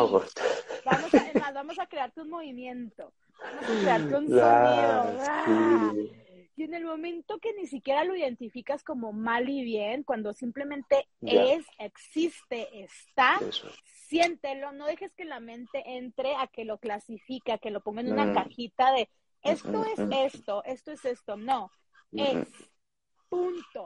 Vamos 0.86 1.14
a, 1.14 1.52
vamos 1.52 1.80
a 1.80 1.88
crearte 1.88 2.22
un 2.22 2.30
movimiento 2.30 3.14
sonido. 4.10 4.42
¡ah! 4.42 5.94
Y 6.56 6.64
en 6.64 6.74
el 6.74 6.86
momento 6.86 7.38
que 7.38 7.54
ni 7.54 7.68
siquiera 7.68 8.04
lo 8.04 8.16
identificas 8.16 8.84
como 8.84 9.14
mal 9.14 9.48
y 9.48 9.64
bien, 9.64 10.02
cuando 10.04 10.34
simplemente 10.34 11.08
es, 11.22 11.64
existe, 11.78 12.68
está, 12.84 13.40
siéntelo, 14.08 14.72
no 14.72 14.88
dejes 14.88 15.14
que 15.14 15.26
la 15.26 15.40
mente 15.40 15.84
entre 15.86 16.36
a 16.36 16.48
que 16.48 16.66
lo 16.66 16.80
clasifique, 16.80 17.52
a 17.52 17.60
que 17.60 17.70
lo 17.70 17.82
ponga 17.82 18.02
en 18.02 18.12
una 18.12 18.26
mm. 18.26 18.34
cajita 18.34 18.92
de 18.92 19.08
esto 19.44 19.86
es 19.86 20.00
esto, 20.34 20.64
esto 20.64 20.92
es 20.92 21.06
esto. 21.06 21.38
No, 21.38 21.72
es. 22.12 22.48
Punto. 23.30 23.86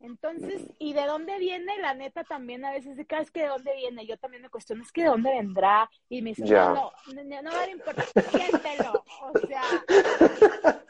Entonces, 0.00 0.62
¿y 0.78 0.94
de 0.94 1.04
dónde 1.06 1.38
viene? 1.38 1.78
La 1.78 1.92
neta 1.94 2.24
también 2.24 2.64
a 2.64 2.72
veces, 2.72 2.98
cada 3.06 3.20
vez 3.20 3.30
que 3.30 3.42
de 3.42 3.48
dónde 3.48 3.76
viene, 3.76 4.06
yo 4.06 4.16
también 4.16 4.42
me 4.42 4.48
cuestiono, 4.48 4.82
es 4.82 4.90
que 4.92 5.02
de 5.02 5.08
dónde 5.08 5.30
vendrá. 5.30 5.90
Y 6.08 6.22
me 6.22 6.30
dice, 6.30 6.44
no, 6.44 6.74
no, 6.74 6.92
no, 7.22 7.42
no 7.42 7.50
va 7.50 7.60
a 7.60 7.70
importar, 7.70 8.06
siéntelo. 8.30 9.04
O 9.22 9.38
sea, 9.46 9.62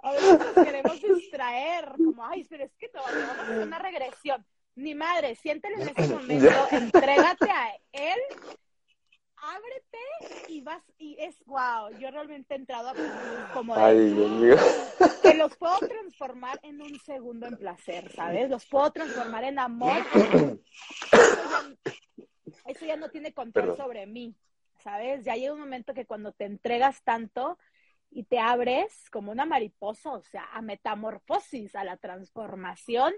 a 0.00 0.12
veces 0.12 0.38
nos 0.38 0.64
queremos 0.64 1.00
distraer, 1.00 1.92
como, 1.96 2.26
ay, 2.26 2.44
pero 2.44 2.64
es 2.64 2.76
que 2.76 2.88
todavía 2.88 3.26
vamos 3.26 3.38
a 3.38 3.42
hacer 3.44 3.58
una 3.66 3.78
regresión. 3.78 4.44
Ni 4.74 4.94
madre, 4.94 5.34
siéntelo 5.36 5.76
en 5.76 5.88
ese 5.88 6.14
momento, 6.14 6.68
entrégate 6.70 7.50
a 7.50 7.74
él 7.92 8.18
ábrete 9.42 9.98
y 10.48 10.60
vas, 10.62 10.82
y 10.98 11.16
es 11.18 11.36
wow, 11.46 11.90
yo 11.98 12.10
realmente 12.10 12.54
he 12.54 12.56
entrado 12.56 12.88
a 12.88 12.94
como 13.52 13.74
de, 13.74 13.80
Ay, 13.80 14.12
Dios 14.12 14.30
mío. 14.30 14.56
que 15.22 15.34
los 15.34 15.56
puedo 15.56 15.78
transformar 15.78 16.58
en 16.62 16.80
un 16.80 16.98
segundo 17.00 17.46
en 17.46 17.56
placer, 17.56 18.10
¿sabes? 18.12 18.50
Los 18.50 18.66
puedo 18.66 18.90
transformar 18.90 19.44
en 19.44 19.58
amor. 19.58 19.96
Eso 22.66 22.84
ya, 22.84 22.96
no 22.96 23.10
tiene 23.10 23.32
control 23.32 23.76
sobre 23.76 24.06
mí, 24.06 24.34
¿sabes? 24.82 25.24
Ya 25.24 25.34
llega 25.36 25.52
un 25.52 25.60
momento 25.60 25.94
que 25.94 26.06
cuando 26.06 26.32
te 26.32 26.44
entregas 26.44 27.02
tanto 27.02 27.58
y 28.10 28.24
te 28.24 28.38
abres 28.38 29.10
como 29.10 29.32
una 29.32 29.46
mariposa, 29.46 30.12
o 30.12 30.22
sea, 30.22 30.44
a 30.52 30.62
metamorfosis, 30.62 31.74
a 31.74 31.84
la 31.84 31.96
transformación, 31.96 33.14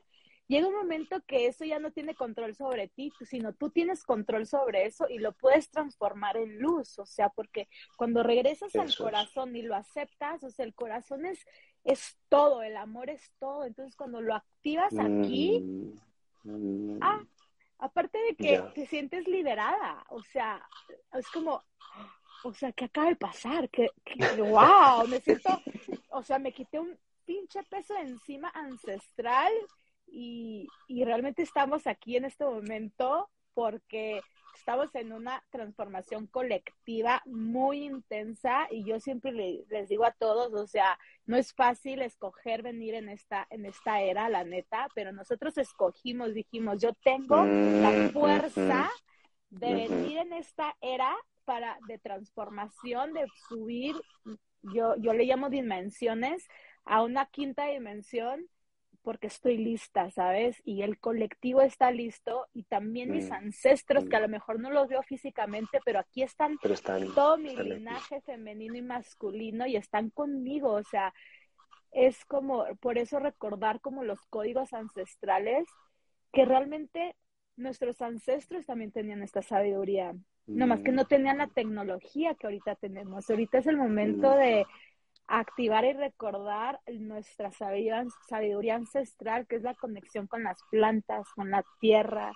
llega 0.50 0.66
un 0.66 0.74
momento 0.74 1.22
que 1.28 1.46
eso 1.46 1.64
ya 1.64 1.78
no 1.78 1.92
tiene 1.92 2.16
control 2.16 2.56
sobre 2.56 2.88
ti, 2.88 3.12
sino 3.24 3.52
tú 3.52 3.70
tienes 3.70 4.02
control 4.02 4.48
sobre 4.48 4.84
eso 4.84 5.06
y 5.08 5.18
lo 5.18 5.30
puedes 5.30 5.70
transformar 5.70 6.36
en 6.36 6.58
luz, 6.58 6.98
o 6.98 7.06
sea, 7.06 7.28
porque 7.28 7.68
cuando 7.96 8.24
regresas 8.24 8.74
al 8.74 8.92
corazón 8.96 9.54
y 9.54 9.62
lo 9.62 9.76
aceptas, 9.76 10.42
o 10.42 10.50
sea, 10.50 10.64
el 10.64 10.74
corazón 10.74 11.24
es, 11.24 11.38
es 11.84 12.18
todo, 12.28 12.64
el 12.64 12.76
amor 12.76 13.10
es 13.10 13.30
todo, 13.38 13.64
entonces 13.64 13.94
cuando 13.94 14.20
lo 14.20 14.34
activas 14.34 14.92
aquí, 14.98 15.60
mm, 16.42 16.50
mm. 16.50 16.98
ah, 17.00 17.22
aparte 17.78 18.18
de 18.18 18.34
que 18.34 18.60
te 18.74 18.86
sientes 18.86 19.28
liberada, 19.28 20.04
o 20.08 20.20
sea, 20.20 20.68
es 21.12 21.28
como, 21.28 21.62
o 22.42 22.52
sea, 22.52 22.72
¿qué 22.72 22.86
acaba 22.86 23.10
de 23.10 23.16
pasar? 23.16 23.70
Que, 23.70 23.88
wow, 24.36 25.06
me 25.06 25.20
siento, 25.20 25.62
o 26.08 26.24
sea, 26.24 26.40
me 26.40 26.52
quité 26.52 26.80
un 26.80 26.98
pinche 27.24 27.62
peso 27.62 27.94
encima 27.96 28.50
ancestral 28.52 29.52
y, 30.12 30.68
realmente 31.04 31.42
estamos 31.42 31.86
aquí 31.86 32.16
en 32.16 32.24
este 32.24 32.44
momento 32.44 33.28
porque 33.54 34.20
estamos 34.54 34.94
en 34.94 35.12
una 35.12 35.42
transformación 35.50 36.26
colectiva 36.26 37.22
muy 37.24 37.84
intensa 37.84 38.66
y 38.70 38.84
yo 38.84 39.00
siempre 39.00 39.32
les 39.32 39.88
digo 39.88 40.04
a 40.04 40.12
todos, 40.12 40.52
o 40.52 40.66
sea, 40.66 40.98
no 41.26 41.36
es 41.36 41.54
fácil 41.54 42.02
escoger 42.02 42.62
venir 42.62 42.94
en 42.94 43.08
esta, 43.08 43.46
en 43.50 43.64
esta 43.64 44.02
era, 44.02 44.28
la 44.28 44.44
neta, 44.44 44.88
pero 44.94 45.12
nosotros 45.12 45.56
escogimos, 45.58 46.34
dijimos, 46.34 46.80
yo 46.80 46.92
tengo 47.02 47.44
la 47.44 48.10
fuerza 48.12 48.90
de 49.48 49.74
venir 49.74 50.18
en 50.18 50.32
esta 50.32 50.76
era 50.80 51.14
para 51.44 51.78
de 51.88 51.98
transformación, 51.98 53.12
de 53.12 53.26
subir, 53.48 53.96
yo, 54.62 54.94
yo 54.96 55.12
le 55.12 55.24
llamo 55.24 55.48
dimensiones, 55.48 56.46
a 56.84 57.02
una 57.02 57.26
quinta 57.26 57.66
dimensión 57.66 58.48
porque 59.02 59.28
estoy 59.28 59.56
lista, 59.56 60.10
¿sabes? 60.10 60.60
Y 60.64 60.82
el 60.82 60.98
colectivo 60.98 61.62
está 61.62 61.90
listo 61.90 62.46
y 62.52 62.64
también 62.64 63.10
mis 63.10 63.30
mm, 63.30 63.32
ancestros, 63.32 64.04
que 64.08 64.16
a 64.16 64.18
mm. 64.18 64.22
lo 64.22 64.28
mejor 64.28 64.60
no 64.60 64.70
los 64.70 64.88
veo 64.88 65.02
físicamente, 65.02 65.80
pero 65.84 66.00
aquí 66.00 66.22
están, 66.22 66.58
todo 67.14 67.38
mi 67.38 67.56
linaje 67.56 68.20
femenino 68.22 68.76
y 68.76 68.82
masculino 68.82 69.66
y 69.66 69.76
están 69.76 70.10
conmigo, 70.10 70.72
o 70.72 70.82
sea, 70.82 71.14
es 71.92 72.24
como, 72.26 72.66
por 72.80 72.98
eso 72.98 73.18
recordar 73.18 73.80
como 73.80 74.04
los 74.04 74.20
códigos 74.28 74.72
ancestrales, 74.72 75.66
que 76.32 76.44
realmente 76.44 77.16
nuestros 77.56 78.00
ancestros 78.00 78.66
también 78.66 78.92
tenían 78.92 79.22
esta 79.22 79.42
sabiduría, 79.42 80.14
no 80.46 80.66
más 80.66 80.82
que 80.82 80.92
no 80.92 81.04
tenían 81.04 81.38
la 81.38 81.46
mm. 81.46 81.52
tecnología 81.52 82.34
que 82.34 82.46
ahorita 82.46 82.74
tenemos. 82.74 83.28
Ahorita 83.30 83.58
es 83.58 83.66
el 83.66 83.76
momento 83.76 84.34
de 84.34 84.66
activar 85.30 85.84
y 85.84 85.92
recordar 85.92 86.80
nuestra 86.88 87.52
sabiduría 87.52 88.74
ancestral, 88.74 89.46
que 89.46 89.56
es 89.56 89.62
la 89.62 89.74
conexión 89.74 90.26
con 90.26 90.42
las 90.42 90.58
plantas, 90.70 91.28
con 91.34 91.50
la 91.50 91.64
tierra, 91.78 92.32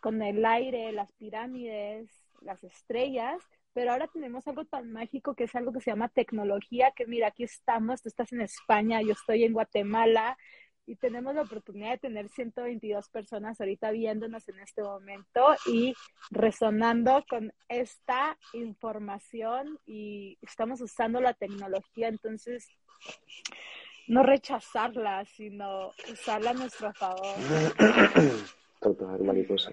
con 0.00 0.22
el 0.22 0.44
aire, 0.44 0.90
las 0.92 1.12
pirámides, 1.12 2.08
las 2.40 2.64
estrellas, 2.64 3.42
pero 3.74 3.92
ahora 3.92 4.08
tenemos 4.08 4.48
algo 4.48 4.64
tan 4.64 4.90
mágico 4.90 5.34
que 5.34 5.44
es 5.44 5.54
algo 5.54 5.72
que 5.72 5.80
se 5.80 5.90
llama 5.90 6.08
tecnología, 6.08 6.92
que 6.96 7.06
mira, 7.06 7.28
aquí 7.28 7.44
estamos, 7.44 8.00
tú 8.00 8.08
estás 8.08 8.32
en 8.32 8.40
España, 8.40 9.02
yo 9.02 9.12
estoy 9.12 9.44
en 9.44 9.52
Guatemala, 9.52 10.38
y 10.86 10.96
tenemos 10.96 11.34
la 11.34 11.42
oportunidad 11.42 11.92
de 11.92 11.98
tener 11.98 12.28
122 12.28 13.08
personas 13.08 13.60
ahorita 13.60 13.90
viéndonos 13.90 14.48
en 14.48 14.58
este 14.60 14.82
momento 14.82 15.46
y 15.66 15.94
resonando 16.30 17.24
con 17.28 17.52
esta 17.68 18.36
información 18.52 19.78
y 19.86 20.38
estamos 20.42 20.80
usando 20.80 21.20
la 21.20 21.34
tecnología, 21.34 22.08
entonces 22.08 22.68
no 24.06 24.22
rechazarla, 24.22 25.24
sino 25.24 25.92
usarla 26.12 26.50
a 26.50 26.54
nuestro 26.54 26.92
favor. 26.92 27.34
Total, 28.80 29.18
mariposa. 29.22 29.72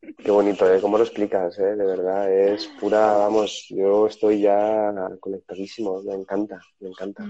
Qué 0.00 0.30
bonito, 0.30 0.72
¿eh? 0.72 0.80
¿Cómo 0.80 0.98
lo 0.98 1.04
explicas? 1.04 1.58
¿eh? 1.58 1.76
De 1.76 1.84
verdad, 1.84 2.30
es 2.32 2.66
pura, 2.80 3.16
vamos, 3.16 3.66
yo 3.70 4.06
estoy 4.06 4.40
ya 4.40 4.92
conectadísimo, 5.20 6.02
me 6.02 6.14
encanta, 6.14 6.60
me 6.80 6.88
encanta. 6.88 7.24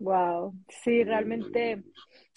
wow, 0.00 0.52
mm, 0.52 0.64
sí, 0.68 1.04
realmente 1.04 1.82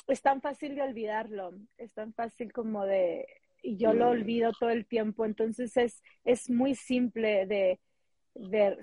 es 0.08 0.22
tan 0.22 0.42
fácil 0.42 0.76
de 0.76 0.82
olvidarlo, 0.82 1.54
es 1.78 1.94
tan 1.94 2.14
fácil 2.14 2.52
como 2.52 2.86
de, 2.86 3.28
y 3.62 3.78
yo 3.78 3.94
lo 3.94 4.06
mm. 4.06 4.10
olvido 4.10 4.52
todo 4.60 4.70
el 4.70 4.86
tiempo, 4.86 5.26
entonces 5.26 5.76
es, 5.78 6.02
es 6.24 6.50
muy 6.50 6.76
simple 6.76 7.46
de, 7.46 7.80
de, 8.34 8.78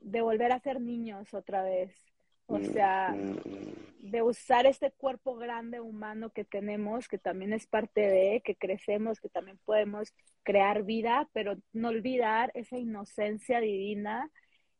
de 0.00 0.20
volver 0.20 0.52
a 0.52 0.60
ser 0.60 0.80
niños 0.80 1.32
otra 1.34 1.62
vez. 1.62 2.05
O 2.46 2.58
mm, 2.58 2.64
sea, 2.72 3.14
mm, 3.16 4.10
de 4.10 4.22
usar 4.22 4.66
este 4.66 4.92
cuerpo 4.92 5.34
grande 5.36 5.80
humano 5.80 6.30
que 6.30 6.44
tenemos, 6.44 7.08
que 7.08 7.18
también 7.18 7.52
es 7.52 7.66
parte 7.66 8.00
de, 8.00 8.40
que 8.44 8.54
crecemos, 8.54 9.20
que 9.20 9.28
también 9.28 9.58
podemos 9.64 10.14
crear 10.42 10.84
vida, 10.84 11.28
pero 11.32 11.56
no 11.72 11.88
olvidar 11.88 12.52
esa 12.54 12.78
inocencia 12.78 13.60
divina, 13.60 14.30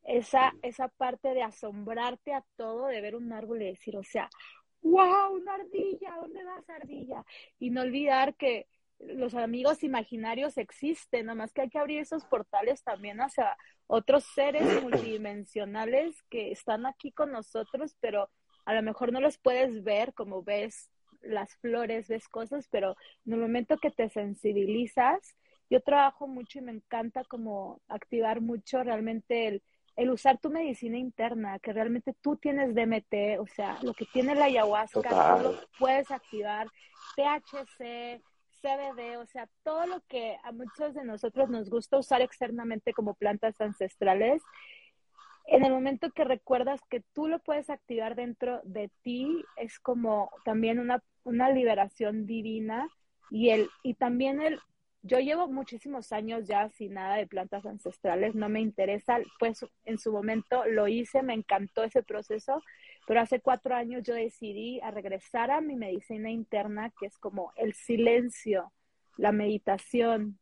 esa, 0.05 0.55
esa 0.63 0.89
parte 0.89 1.35
de 1.35 1.43
asombrarte 1.43 2.33
a 2.33 2.45
todo, 2.57 2.87
de 2.87 3.01
ver 3.01 3.17
un 3.17 3.33
árbol 3.33 3.63
y 3.63 3.67
decir, 3.67 3.97
o 3.97 4.05
sea, 4.05 4.31
wow, 4.83 5.35
una 5.35 5.55
ardilla, 5.55 6.15
¿dónde 6.21 6.45
vas 6.45 6.69
ardilla? 6.71 7.25
Y 7.59 7.71
no 7.71 7.83
olvidar 7.83 8.37
que 8.37 8.69
los 8.99 9.35
amigos 9.35 9.83
imaginarios 9.83 10.57
existen, 10.59 11.27
nada 11.27 11.37
más 11.37 11.53
que 11.53 11.63
hay 11.63 11.69
que 11.69 11.79
abrir 11.79 12.01
esos 12.01 12.25
portales 12.25 12.83
también 12.83 13.21
hacia 13.21 13.57
otros 13.87 14.25
seres 14.35 14.63
multidimensionales 14.83 16.23
que 16.31 16.51
están 16.51 16.87
aquí 16.87 17.13
con 17.13 17.33
nosotros, 17.33 17.97
pero 18.01 18.31
a 18.65 18.75
lo 18.75 18.83
mejor 18.83 19.13
no 19.13 19.21
los 19.21 19.39
puedes 19.39 19.83
ver 19.85 20.13
como 20.15 20.43
ves 20.43 20.91
las 21.23 21.57
flores, 21.57 22.09
ves 22.09 22.29
cosas, 22.29 22.69
pero 22.71 22.97
en 23.25 23.35
el 23.35 23.41
momento 23.41 23.79
que 23.79 23.91
te 23.91 24.09
sensibilizas, 24.09 25.37
yo 25.69 25.81
trabajo 25.81 26.29
mucho 26.29 26.59
y 26.59 26.63
me 26.63 26.73
encanta 26.73 27.25
como 27.25 27.81
activar 27.89 28.41
mucho 28.41 28.83
realmente 28.83 29.49
el, 29.49 29.63
el 29.97 30.11
usar 30.11 30.39
tu 30.39 30.51
medicina 30.51 30.99
interna, 30.99 31.59
que 31.59 31.73
realmente 31.73 32.15
tú 32.21 32.37
tienes 32.37 32.75
DMT, 32.75 33.41
o 33.41 33.47
sea, 33.47 33.79
lo 33.83 33.95
que 33.95 34.05
tiene 34.13 34.35
la 34.35 34.45
ayahuasca, 34.45 35.37
tú 35.37 35.43
lo 35.43 35.55
puedes 35.79 36.11
activar, 36.11 36.69
THC, 37.17 38.23
CBD, 38.67 39.17
o 39.19 39.27
sea, 39.27 39.49
todo 39.63 39.87
lo 39.87 40.01
que 40.09 40.37
a 40.43 40.51
muchos 40.51 40.95
de 40.95 41.05
nosotros 41.05 41.49
nos 41.49 41.71
gusta 41.71 41.99
usar 41.99 42.21
externamente 42.21 42.93
como 42.93 43.15
plantas 43.15 43.61
ancestrales, 43.61 44.43
en 45.47 45.65
el 45.65 45.73
momento 45.73 46.11
que 46.11 46.25
recuerdas 46.25 46.81
que 46.91 47.05
tú 47.15 47.29
lo 47.29 47.39
puedes 47.39 47.71
activar 47.71 48.17
dentro 48.17 48.61
de 48.65 48.91
ti, 49.03 49.45
es 49.57 49.79
como 49.79 50.31
también 50.45 50.81
una, 50.81 51.01
una 51.23 51.51
liberación 51.51 52.27
divina 52.27 52.89
y, 53.31 53.51
el, 53.51 53.71
y 53.85 53.95
también 53.95 54.43
el 54.43 54.59
yo 55.03 55.21
llevo 55.21 55.47
muchísimos 55.47 56.11
años 56.11 56.49
ya 56.49 56.69
sin 56.71 56.95
nada 56.95 57.15
de 57.15 57.29
plantas 57.29 57.65
ancestrales, 57.65 58.35
no 58.35 58.49
me 58.49 58.61
interesa, 58.61 59.19
pues 59.39 59.65
en 59.85 59.99
su 59.99 60.11
momento 60.11 60.65
lo 60.67 60.89
hice, 60.89 61.23
me 61.23 61.35
encantó 61.35 61.85
ese 61.85 62.03
proceso, 62.03 62.61
pero 63.07 63.21
hace 63.21 63.41
cuatro 63.41 63.75
años 63.75 64.03
yo 64.03 64.15
decidí 64.15 64.81
a 64.81 64.91
regresar 64.91 65.51
a 65.51 65.61
mi 65.61 65.77
medicina 65.77 66.31
interna, 66.31 66.93
que 66.99 67.07
es 67.07 67.17
como 67.19 67.53
el 67.57 67.73
silencio, 67.73 68.73
la 69.17 69.33
meditación. 69.33 70.39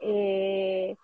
Eh, 0.00 0.96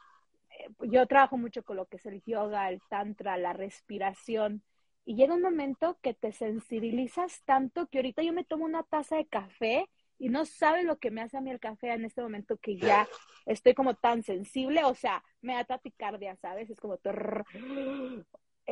yo 0.81 1.07
trabajo 1.07 1.37
mucho 1.37 1.63
con 1.63 1.77
lo 1.77 1.87
que 1.87 1.97
es 1.99 2.07
el 2.07 2.23
yoga, 2.25 2.69
el 2.71 2.81
tantra, 2.89 3.37
la 3.37 3.53
respiración. 3.53 4.63
Y 5.05 5.17
llega 5.17 5.35
un 5.35 5.43
momento 5.43 5.99
que 6.03 6.15
te 6.15 6.33
sensibilizas 6.33 7.43
tanto 7.45 7.87
que 7.89 7.99
ahorita 7.99 8.23
yo 8.23 8.33
me 8.33 8.45
tomo 8.45 8.65
una 8.65 8.83
taza 8.83 9.17
de 9.17 9.27
café 9.27 9.87
y 10.19 10.29
no 10.29 10.45
sabe 10.45 10.83
lo 10.83 10.99
que 10.99 11.11
me 11.11 11.23
hace 11.23 11.37
a 11.37 11.41
mí 11.41 11.51
el 11.51 11.61
café 11.61 11.93
en 11.93 12.05
este 12.05 12.23
momento 12.23 12.57
que 12.59 12.77
ya 12.77 13.09
estoy 13.47 13.75
como 13.75 13.95
tan 13.95 14.23
sensible, 14.23 14.85
o 14.85 14.95
sea, 14.95 15.25
me 15.41 15.55
da 15.55 15.65
taquicardia, 15.65 16.37
¿sabes? 16.37 16.71
Es 16.71 16.79
como... 16.79 16.99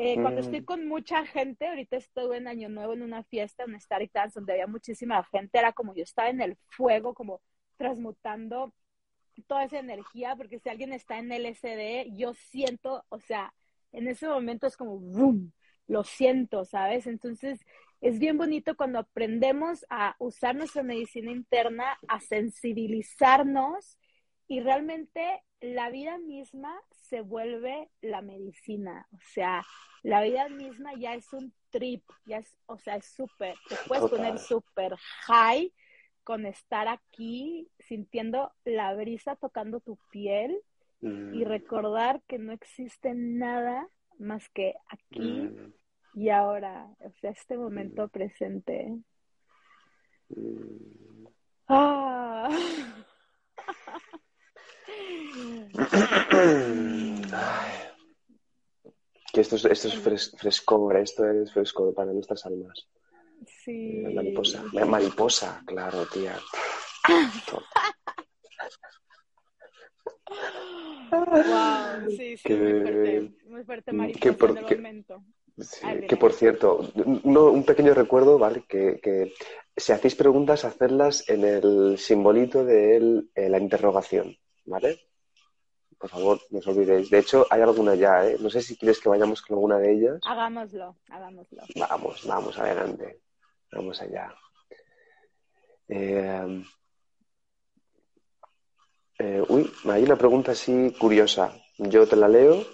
Eh, 0.00 0.14
cuando 0.22 0.40
estoy 0.42 0.60
mm. 0.60 0.64
con 0.64 0.86
mucha 0.86 1.26
gente, 1.26 1.66
ahorita 1.66 1.96
estuve 1.96 2.36
en 2.36 2.46
Año 2.46 2.68
Nuevo 2.68 2.92
en 2.92 3.02
una 3.02 3.24
fiesta, 3.24 3.64
en 3.64 3.80
Starry 3.80 4.08
Dance, 4.14 4.38
donde 4.38 4.52
había 4.52 4.68
muchísima 4.68 5.24
gente, 5.24 5.58
era 5.58 5.72
como 5.72 5.92
yo 5.92 6.04
estaba 6.04 6.28
en 6.28 6.40
el 6.40 6.56
fuego, 6.68 7.14
como 7.14 7.40
transmutando 7.76 8.72
toda 9.48 9.64
esa 9.64 9.80
energía, 9.80 10.36
porque 10.36 10.60
si 10.60 10.68
alguien 10.68 10.92
está 10.92 11.18
en 11.18 11.32
LSD, 11.32 12.16
yo 12.16 12.32
siento, 12.34 13.04
o 13.08 13.18
sea, 13.18 13.52
en 13.90 14.06
ese 14.06 14.28
momento 14.28 14.68
es 14.68 14.76
como, 14.76 15.00
¡boom! 15.00 15.52
Lo 15.88 16.04
siento, 16.04 16.64
¿sabes? 16.64 17.08
Entonces, 17.08 17.58
es 18.00 18.20
bien 18.20 18.38
bonito 18.38 18.76
cuando 18.76 19.00
aprendemos 19.00 19.84
a 19.90 20.14
usar 20.20 20.54
nuestra 20.54 20.84
medicina 20.84 21.32
interna, 21.32 21.98
a 22.06 22.20
sensibilizarnos 22.20 23.98
y 24.48 24.60
realmente 24.60 25.42
la 25.60 25.90
vida 25.90 26.18
misma 26.18 26.74
se 26.90 27.20
vuelve 27.20 27.90
la 28.00 28.22
medicina. 28.22 29.06
O 29.12 29.18
sea, 29.32 29.64
la 30.02 30.22
vida 30.22 30.48
misma 30.48 30.94
ya 30.94 31.14
es 31.14 31.32
un 31.32 31.52
trip, 31.70 32.02
ya 32.24 32.38
es, 32.38 32.58
o 32.66 32.78
sea, 32.78 32.96
es 32.96 33.06
súper, 33.06 33.54
te 33.68 33.76
puedes 33.86 34.10
poner 34.10 34.38
súper 34.38 34.96
high 35.26 35.72
con 36.24 36.46
estar 36.46 36.88
aquí 36.88 37.70
sintiendo 37.78 38.52
la 38.64 38.94
brisa 38.94 39.36
tocando 39.36 39.80
tu 39.80 39.98
piel 40.10 40.60
y 41.00 41.06
mm. 41.06 41.44
recordar 41.44 42.22
que 42.26 42.38
no 42.38 42.52
existe 42.52 43.14
nada 43.14 43.88
más 44.18 44.48
que 44.50 44.74
aquí 44.90 45.20
mm 45.20 45.72
y 46.18 46.30
ahora, 46.30 46.90
o 46.98 47.10
sea, 47.20 47.30
este 47.30 47.56
momento 47.56 48.06
mm. 48.06 48.10
presente. 48.10 48.98
Ah. 51.68 52.48
que 59.32 59.40
esto 59.40 59.56
es, 59.56 59.64
esto 59.64 59.88
es 59.88 60.30
fresco, 60.36 60.92
esto 60.92 61.30
es 61.30 61.52
fresco 61.52 61.92
para 61.94 62.12
nuestras 62.12 62.44
almas. 62.46 62.88
Sí. 63.64 64.02
mariposa, 64.14 64.64
mariposa, 64.86 65.62
claro, 65.66 66.06
tía. 66.06 66.38
wow, 71.10 72.10
sí, 72.10 72.36
sí, 72.36 72.52
muy 73.46 73.64
fuerte, 73.64 73.92
muy 73.92 74.14
fuerte 74.14 74.36
mariposa 74.36 74.56
en 74.56 74.70
el 74.70 74.82
momento 74.82 75.24
que 76.08 76.16
por 76.16 76.32
cierto, 76.32 76.80
un 76.94 77.64
pequeño 77.64 77.94
recuerdo, 77.94 78.38
¿vale? 78.38 78.64
Que, 78.68 79.32
si 79.76 79.92
hacéis 79.92 80.14
preguntas, 80.14 80.64
hacerlas 80.64 81.28
en 81.28 81.44
el 81.44 81.98
simbolito 81.98 82.64
de 82.64 83.24
eh, 83.34 83.48
la 83.48 83.58
interrogación, 83.58 84.36
¿vale? 84.68 85.00
Por 85.98 86.10
favor, 86.10 86.40
no 86.50 86.58
os 86.60 86.66
olvidéis. 86.66 87.10
De 87.10 87.18
hecho, 87.18 87.46
hay 87.50 87.60
alguna 87.60 87.94
ya, 87.94 88.24
¿eh? 88.26 88.36
No 88.38 88.48
sé 88.50 88.62
si 88.62 88.76
quieres 88.76 89.00
que 89.00 89.08
vayamos 89.08 89.42
con 89.42 89.56
alguna 89.56 89.78
de 89.78 89.92
ellas. 89.92 90.20
Hagámoslo, 90.24 90.96
hagámoslo. 91.10 91.62
Vamos, 91.74 92.24
vamos, 92.26 92.58
adelante. 92.58 93.20
Vamos 93.72 94.00
allá. 94.00 94.32
Eh, 95.88 96.64
eh, 99.18 99.42
uy, 99.48 99.72
hay 99.90 100.04
una 100.04 100.16
pregunta 100.16 100.52
así 100.52 100.94
curiosa. 101.00 101.52
Yo 101.78 102.06
te 102.06 102.14
la 102.14 102.28
leo 102.28 102.64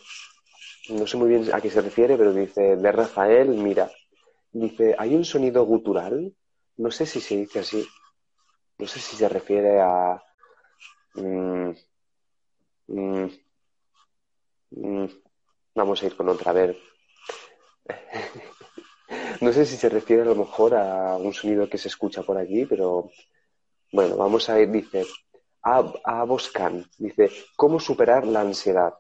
no 0.90 1.07
sé 1.07 1.16
muy 1.16 1.28
bien 1.28 1.48
a 1.52 1.61
qué 1.61 1.70
se 1.70 1.80
refiere, 1.80 2.16
pero 2.16 2.33
dice, 2.33 2.76
de 2.76 2.92
Rafael, 2.92 3.48
mira, 3.48 3.90
dice, 4.52 4.94
hay 4.98 5.14
un 5.14 5.24
sonido 5.24 5.64
gutural, 5.64 6.35
no 6.76 6.90
sé 6.90 7.07
si 7.07 7.20
se 7.20 7.37
dice 7.37 7.61
así, 7.61 7.87
no 8.78 8.87
sé 8.87 9.00
si 9.00 9.16
se 9.16 9.28
refiere 9.28 9.80
a... 9.80 10.22
Mm, 11.14 11.70
mm, 12.88 13.29
mm, 14.70 15.09
vamos 15.74 16.03
a 16.03 16.07
ir 16.07 16.16
con 16.16 16.29
otra, 16.29 16.50
a 16.50 16.55
ver. 16.55 16.77
no 19.40 19.53
sé 19.53 19.66
si 19.66 19.77
se 19.77 19.88
refiere 19.88 20.22
a 20.22 20.27
lo 20.27 20.35
mejor 20.35 20.74
a 20.74 21.16
un 21.16 21.33
sonido 21.33 21.68
que 21.68 21.79
se 21.79 21.88
escucha 21.88 22.22
por 22.22 22.38
aquí, 22.38 22.66
pero 22.66 23.11
bueno, 23.92 24.16
vamos 24.16 24.48
a 24.48 24.61
ir, 24.61 24.70
dice, 24.70 25.05
a, 25.62 26.24
Boscan, 26.24 26.85
dice, 26.98 27.31
¿cómo 27.57 27.79
superar 27.79 28.27
la 28.27 28.40
ansiedad? 28.40 28.94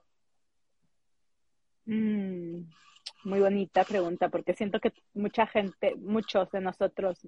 Muy 3.24 3.40
bonita 3.40 3.84
pregunta, 3.84 4.28
porque 4.28 4.54
siento 4.54 4.80
que 4.80 4.92
mucha 5.14 5.46
gente, 5.46 5.94
muchos 5.96 6.50
de 6.50 6.60
nosotros, 6.60 7.18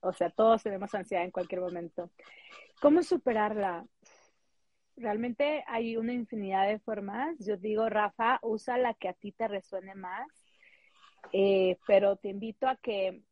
o 0.00 0.12
sea, 0.12 0.30
todos 0.30 0.62
tenemos 0.62 0.94
ansiedad 0.94 1.24
en 1.24 1.30
cualquier 1.30 1.60
momento. 1.60 2.10
¿Cómo 2.80 3.02
superarla? 3.02 3.84
Realmente 5.00 5.64
hay 5.66 5.96
una 5.96 6.12
infinidad 6.12 6.68
de 6.68 6.78
formas. 6.78 7.36
Yo 7.38 7.56
digo, 7.56 7.88
Rafa, 7.88 8.38
usa 8.42 8.76
la 8.76 8.92
que 8.94 9.08
a 9.08 9.14
ti 9.14 9.32
te 9.32 9.48
resuene 9.48 9.94
más, 9.94 10.28
eh, 11.32 11.78
pero 11.86 12.16
te 12.16 12.28
invito 12.28 12.68
a 12.68 12.76
que, 12.76 13.22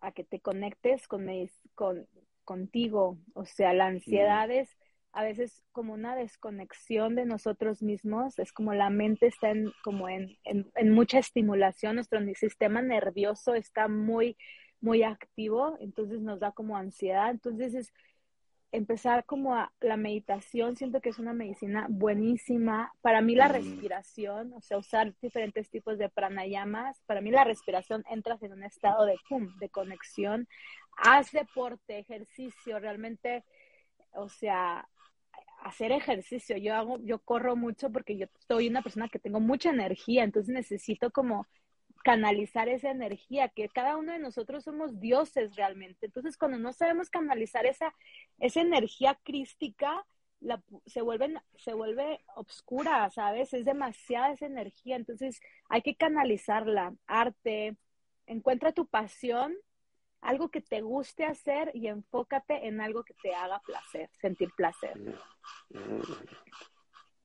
a 0.00 0.12
que 0.12 0.22
te 0.22 0.40
conectes 0.40 1.08
con, 1.08 1.26
con, 1.74 2.06
contigo. 2.44 3.18
O 3.32 3.46
sea, 3.46 3.72
la 3.72 3.86
ansiedad 3.86 4.50
es 4.50 4.76
a 5.12 5.24
veces 5.24 5.64
como 5.72 5.94
una 5.94 6.14
desconexión 6.14 7.14
de 7.14 7.24
nosotros 7.26 7.82
mismos, 7.82 8.38
es 8.38 8.52
como 8.52 8.74
la 8.74 8.90
mente 8.90 9.26
está 9.26 9.50
en, 9.50 9.72
como 9.84 10.08
en, 10.08 10.38
en, 10.44 10.90
mucha 10.90 11.18
estimulación, 11.18 11.96
nuestro 11.96 12.18
sistema 12.34 12.80
nervioso 12.80 13.54
está 13.54 13.88
muy, 13.88 14.36
muy 14.80 15.02
activo, 15.02 15.76
entonces 15.80 16.22
nos 16.22 16.40
da 16.40 16.52
como 16.52 16.76
ansiedad, 16.76 17.30
entonces 17.30 17.74
es 17.74 17.92
empezar 18.72 19.24
como 19.26 19.54
a 19.54 19.72
la 19.80 19.96
meditación, 19.96 20.76
siento 20.76 21.00
que 21.00 21.10
es 21.10 21.18
una 21.18 21.34
medicina 21.34 21.86
buenísima. 21.90 22.92
Para 23.02 23.20
mí 23.20 23.34
la 23.34 23.48
Mm. 23.48 23.52
respiración, 23.52 24.52
o 24.54 24.60
sea, 24.62 24.78
usar 24.78 25.14
diferentes 25.20 25.70
tipos 25.70 25.98
de 25.98 26.08
pranayamas, 26.08 27.00
para 27.06 27.20
mí 27.20 27.30
la 27.30 27.44
respiración 27.44 28.02
entras 28.10 28.42
en 28.42 28.52
un 28.52 28.64
estado 28.64 29.04
de 29.04 29.16
pum, 29.28 29.54
de 29.58 29.68
conexión. 29.68 30.48
Haz 30.96 31.32
deporte, 31.32 31.98
ejercicio, 31.98 32.78
realmente, 32.78 33.44
o 34.12 34.28
sea, 34.28 34.88
hacer 35.62 35.92
ejercicio. 35.92 36.56
Yo 36.56 36.74
hago, 36.74 36.98
yo 37.02 37.18
corro 37.20 37.56
mucho 37.56 37.90
porque 37.92 38.16
yo 38.16 38.26
soy 38.48 38.68
una 38.68 38.82
persona 38.82 39.08
que 39.08 39.18
tengo 39.18 39.40
mucha 39.40 39.70
energía, 39.70 40.24
entonces 40.24 40.52
necesito 40.52 41.10
como 41.10 41.46
canalizar 42.02 42.68
esa 42.68 42.90
energía, 42.90 43.48
que 43.48 43.68
cada 43.68 43.96
uno 43.96 44.12
de 44.12 44.18
nosotros 44.18 44.64
somos 44.64 45.00
dioses 45.00 45.56
realmente. 45.56 46.06
Entonces, 46.06 46.36
cuando 46.36 46.58
no 46.58 46.72
sabemos 46.72 47.10
canalizar 47.10 47.66
esa, 47.66 47.94
esa 48.38 48.60
energía 48.60 49.18
crística, 49.22 50.04
la, 50.40 50.62
se, 50.86 51.02
vuelve, 51.02 51.34
se 51.56 51.74
vuelve 51.74 52.24
obscura, 52.34 53.08
¿sabes? 53.10 53.54
Es 53.54 53.64
demasiada 53.64 54.32
esa 54.32 54.46
energía, 54.46 54.96
entonces 54.96 55.40
hay 55.68 55.82
que 55.82 55.94
canalizarla. 55.94 56.94
Arte, 57.06 57.76
encuentra 58.26 58.72
tu 58.72 58.86
pasión, 58.86 59.54
algo 60.20 60.50
que 60.50 60.60
te 60.60 60.80
guste 60.80 61.24
hacer 61.24 61.70
y 61.74 61.88
enfócate 61.88 62.66
en 62.66 62.80
algo 62.80 63.04
que 63.04 63.14
te 63.22 63.34
haga 63.34 63.60
placer, 63.60 64.10
sentir 64.20 64.50
placer. 64.56 64.94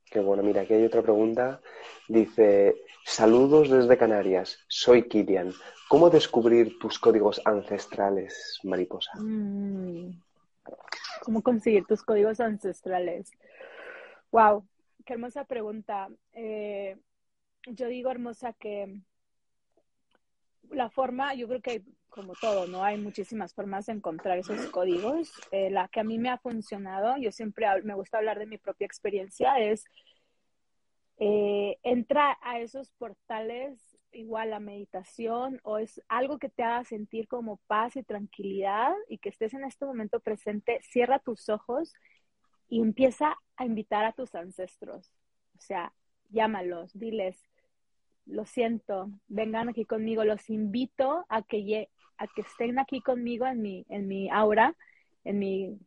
Qué 0.09 0.19
bueno, 0.19 0.43
mira, 0.43 0.61
aquí 0.61 0.73
hay 0.73 0.85
otra 0.85 1.01
pregunta. 1.01 1.59
Dice, 2.07 2.75
saludos 3.03 3.69
desde 3.69 3.97
Canarias, 3.97 4.59
soy 4.67 5.07
Kilian. 5.07 5.51
¿Cómo 5.89 6.09
descubrir 6.09 6.79
tus 6.79 6.99
códigos 6.99 7.41
ancestrales, 7.45 8.59
mariposa? 8.63 9.11
Mm. 9.19 10.11
¿Cómo 11.23 11.41
conseguir 11.41 11.85
tus 11.85 12.03
códigos 12.03 12.39
ancestrales? 12.39 13.31
Wow, 14.31 14.65
qué 15.05 15.13
hermosa 15.13 15.45
pregunta. 15.45 16.09
Eh, 16.33 16.97
yo 17.65 17.87
digo, 17.87 18.11
hermosa, 18.11 18.53
que 18.53 19.01
la 20.71 20.89
forma, 20.89 21.33
yo 21.33 21.47
creo 21.47 21.61
que 21.61 21.83
como 22.09 22.33
todo, 22.33 22.67
¿no? 22.67 22.83
Hay 22.83 22.97
muchísimas 22.97 23.53
formas 23.53 23.85
de 23.85 23.93
encontrar 23.93 24.39
esos 24.39 24.65
códigos. 24.67 25.31
Eh, 25.51 25.69
la 25.69 25.87
que 25.87 25.99
a 25.99 26.03
mí 26.03 26.17
me 26.17 26.29
ha 26.29 26.37
funcionado, 26.37 27.15
yo 27.17 27.31
siempre 27.31 27.67
me 27.83 27.93
gusta 27.93 28.17
hablar 28.17 28.39
de 28.39 28.47
mi 28.47 28.57
propia 28.57 28.85
experiencia, 28.85 29.59
es 29.59 29.85
eh, 31.19 31.77
entra 31.83 32.37
a 32.41 32.59
esos 32.59 32.91
portales 32.91 33.97
igual 34.11 34.51
la 34.51 34.59
meditación 34.59 35.59
o 35.63 35.77
es 35.77 36.01
algo 36.07 36.39
que 36.39 36.49
te 36.49 36.63
haga 36.63 36.83
sentir 36.83 37.27
como 37.27 37.57
paz 37.67 37.95
y 37.95 38.03
tranquilidad 38.03 38.93
y 39.09 39.17
que 39.19 39.29
estés 39.29 39.53
en 39.53 39.63
este 39.63 39.85
momento 39.85 40.19
presente, 40.19 40.79
cierra 40.81 41.19
tus 41.19 41.49
ojos 41.49 41.93
y 42.67 42.81
empieza 42.81 43.37
a 43.55 43.65
invitar 43.65 44.05
a 44.05 44.13
tus 44.13 44.35
ancestros. 44.35 45.11
O 45.55 45.61
sea, 45.61 45.93
llámalos, 46.29 46.97
diles, 46.97 47.41
lo 48.27 48.45
siento, 48.45 49.09
vengan 49.27 49.69
aquí 49.69 49.85
conmigo, 49.85 50.23
los 50.23 50.49
invito 50.49 51.25
a 51.29 51.41
que, 51.43 51.89
a 52.17 52.27
que 52.27 52.41
estén 52.41 52.79
aquí 52.79 53.01
conmigo 53.01 53.45
en 53.45 53.61
mi, 53.61 53.85
en 53.89 54.07
mi 54.07 54.29
aura, 54.29 54.75
en 55.23 55.39
mi, 55.39 55.79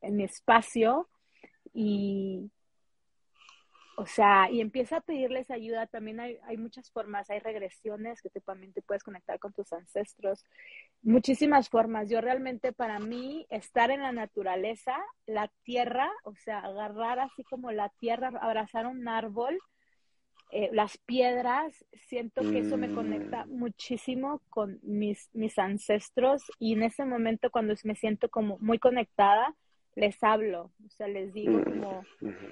en 0.00 0.20
espacio 0.20 1.08
y, 1.72 2.50
o 3.96 4.06
sea, 4.06 4.48
y 4.48 4.60
empieza 4.60 4.98
a 4.98 5.00
pedirles 5.00 5.50
ayuda. 5.50 5.88
También 5.88 6.20
hay, 6.20 6.38
hay 6.44 6.56
muchas 6.56 6.88
formas, 6.90 7.28
hay 7.30 7.40
regresiones 7.40 8.22
que 8.22 8.30
también 8.40 8.72
te 8.72 8.80
puedes 8.80 9.02
conectar 9.02 9.40
con 9.40 9.52
tus 9.52 9.72
ancestros. 9.72 10.44
Muchísimas 11.02 11.68
formas. 11.68 12.08
Yo 12.08 12.20
realmente 12.20 12.72
para 12.72 13.00
mí 13.00 13.44
estar 13.50 13.90
en 13.90 14.02
la 14.02 14.12
naturaleza, 14.12 14.96
la 15.26 15.50
tierra, 15.64 16.10
o 16.22 16.36
sea, 16.36 16.60
agarrar 16.60 17.18
así 17.18 17.42
como 17.42 17.72
la 17.72 17.88
tierra, 17.88 18.30
abrazar 18.40 18.86
un 18.86 19.08
árbol, 19.08 19.58
eh, 20.50 20.70
las 20.72 20.96
piedras, 20.98 21.84
siento 22.08 22.40
que 22.42 22.60
eso 22.60 22.76
me 22.76 22.92
conecta 22.94 23.44
muchísimo 23.46 24.40
con 24.48 24.78
mis, 24.82 25.28
mis 25.34 25.58
ancestros 25.58 26.42
y 26.58 26.72
en 26.72 26.84
ese 26.84 27.04
momento 27.04 27.50
cuando 27.50 27.74
me 27.84 27.94
siento 27.94 28.30
como 28.30 28.58
muy 28.58 28.78
conectada, 28.78 29.54
les 29.94 30.22
hablo, 30.22 30.70
o 30.86 30.90
sea, 30.90 31.08
les 31.08 31.32
digo 31.34 31.62
como, 31.64 32.02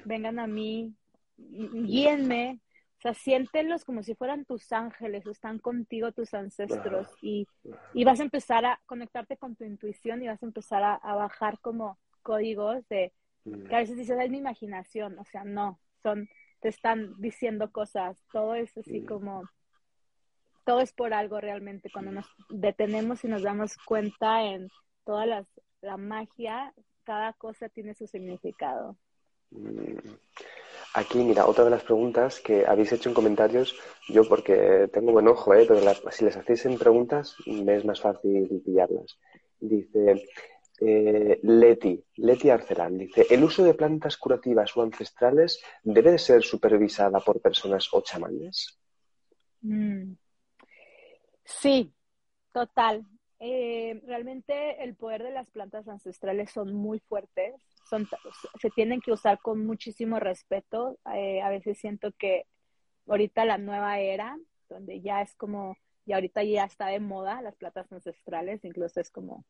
vengan 0.04 0.38
a 0.38 0.46
mí, 0.46 0.94
guíenme, 1.38 2.60
o 2.98 3.00
sea, 3.00 3.14
siéntelos 3.14 3.84
como 3.84 4.02
si 4.02 4.14
fueran 4.14 4.44
tus 4.44 4.72
ángeles, 4.72 5.26
están 5.26 5.58
contigo 5.58 6.12
tus 6.12 6.34
ancestros 6.34 7.08
y, 7.22 7.46
y 7.94 8.04
vas 8.04 8.20
a 8.20 8.24
empezar 8.24 8.64
a 8.64 8.80
conectarte 8.86 9.36
con 9.36 9.54
tu 9.54 9.64
intuición 9.64 10.22
y 10.22 10.26
vas 10.26 10.42
a 10.42 10.46
empezar 10.46 10.82
a, 10.82 10.94
a 10.94 11.14
bajar 11.14 11.60
como 11.60 11.98
códigos 12.22 12.86
de, 12.88 13.12
que 13.68 13.74
a 13.74 13.78
veces 13.78 13.96
dices, 13.96 14.18
es 14.20 14.30
mi 14.30 14.38
imaginación, 14.38 15.18
o 15.18 15.24
sea, 15.24 15.44
no, 15.44 15.78
son, 16.02 16.28
te 16.60 16.68
están 16.68 17.14
diciendo 17.18 17.70
cosas, 17.70 18.22
todo 18.32 18.54
es 18.54 18.76
así 18.76 19.04
como, 19.04 19.48
todo 20.64 20.80
es 20.80 20.92
por 20.92 21.14
algo 21.14 21.40
realmente, 21.40 21.90
cuando 21.92 22.12
nos 22.12 22.26
detenemos 22.48 23.24
y 23.24 23.28
nos 23.28 23.42
damos 23.42 23.76
cuenta 23.78 24.42
en 24.42 24.68
toda 25.04 25.26
las, 25.26 25.46
la 25.80 25.96
magia, 25.96 26.72
cada 27.04 27.32
cosa 27.34 27.68
tiene 27.68 27.94
su 27.94 28.06
significado. 28.06 28.96
Aquí, 30.94 31.18
mira, 31.18 31.46
otra 31.46 31.64
de 31.64 31.70
las 31.70 31.84
preguntas 31.84 32.40
que 32.40 32.66
habéis 32.66 32.92
hecho 32.92 33.10
en 33.10 33.14
comentarios, 33.14 33.76
yo 34.08 34.26
porque 34.28 34.88
tengo 34.92 35.12
buen 35.12 35.28
ojo, 35.28 35.54
¿eh? 35.54 35.64
pero 35.68 35.80
la, 35.80 35.94
si 36.10 36.24
les 36.24 36.36
hacéis 36.36 36.64
en 36.66 36.78
preguntas 36.78 37.36
me 37.46 37.76
es 37.76 37.84
más 37.84 38.00
fácil 38.00 38.62
pillarlas. 38.64 39.18
Dice 39.60 40.26
eh, 40.80 41.40
Leti, 41.42 42.02
Leti 42.16 42.50
Arcelán, 42.50 42.98
dice, 42.98 43.26
¿el 43.30 43.44
uso 43.44 43.64
de 43.64 43.74
plantas 43.74 44.16
curativas 44.16 44.76
o 44.76 44.82
ancestrales 44.82 45.62
debe 45.82 46.12
de 46.12 46.18
ser 46.18 46.42
supervisada 46.42 47.20
por 47.20 47.40
personas 47.40 47.88
o 47.92 48.00
chamanes? 48.02 48.78
Mm. 49.62 50.12
Sí, 51.44 51.92
total. 52.52 53.06
Eh, 53.38 54.00
realmente 54.06 54.82
el 54.82 54.96
poder 54.96 55.22
de 55.22 55.30
las 55.30 55.48
plantas 55.50 55.86
ancestrales 55.88 56.50
son 56.50 56.72
muy 56.74 57.00
fuertes, 57.00 57.54
se 58.60 58.70
tienen 58.70 59.00
que 59.00 59.12
usar 59.12 59.38
con 59.40 59.64
muchísimo 59.64 60.18
respeto. 60.18 60.98
Eh, 61.14 61.40
a 61.42 61.50
veces 61.50 61.78
siento 61.78 62.12
que 62.12 62.46
ahorita 63.06 63.44
la 63.44 63.58
nueva 63.58 63.98
era, 64.00 64.36
donde 64.68 65.00
ya 65.00 65.22
es 65.22 65.34
como, 65.36 65.76
y 66.04 66.12
ahorita 66.12 66.42
ya 66.42 66.64
está 66.64 66.86
de 66.86 67.00
moda 67.00 67.42
las 67.42 67.56
plantas 67.56 67.90
ancestrales, 67.92 68.64
incluso 68.64 69.00
es 69.00 69.10
como, 69.10 69.44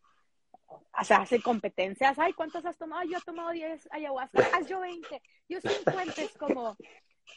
o 0.67 1.05
sea, 1.05 1.19
hace 1.19 1.41
competencias. 1.41 2.19
Ay, 2.19 2.33
¿cuántas 2.33 2.65
has 2.65 2.77
tomado? 2.77 3.03
yo 3.09 3.19
he 3.19 3.23
tomado 3.23 3.51
10 3.51 3.89
ayahuasca. 3.91 4.47
Ah, 4.53 4.61
yo 4.63 4.81
20. 4.81 5.23
Yo 5.49 5.61
50. 5.61 6.23
Es 6.23 6.37
como, 6.39 6.77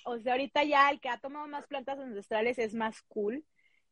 o 0.05 0.19
sea, 0.19 0.33
ahorita 0.33 0.63
ya 0.63 0.89
el 0.89 0.99
que 0.99 1.09
ha 1.09 1.17
tomado 1.17 1.47
más 1.47 1.67
plantas 1.67 1.99
ancestrales 1.99 2.57
es 2.57 2.73
más 2.73 3.01
cool. 3.03 3.45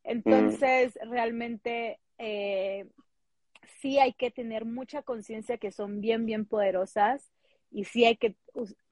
Entonces, 0.04 0.98
mm. 1.04 1.10
realmente 1.10 2.00
eh, 2.18 2.88
sí 3.82 4.00
hay 4.00 4.14
que 4.14 4.32
tener 4.32 4.66
mucha 4.66 5.04
conciencia 5.04 5.58
que 5.58 5.72
son 5.72 6.02
bien, 6.02 6.26
bien 6.26 6.46
poderosas 6.46 7.32
y 7.70 7.84
sí 7.84 8.06
hay 8.06 8.18
que 8.18 8.36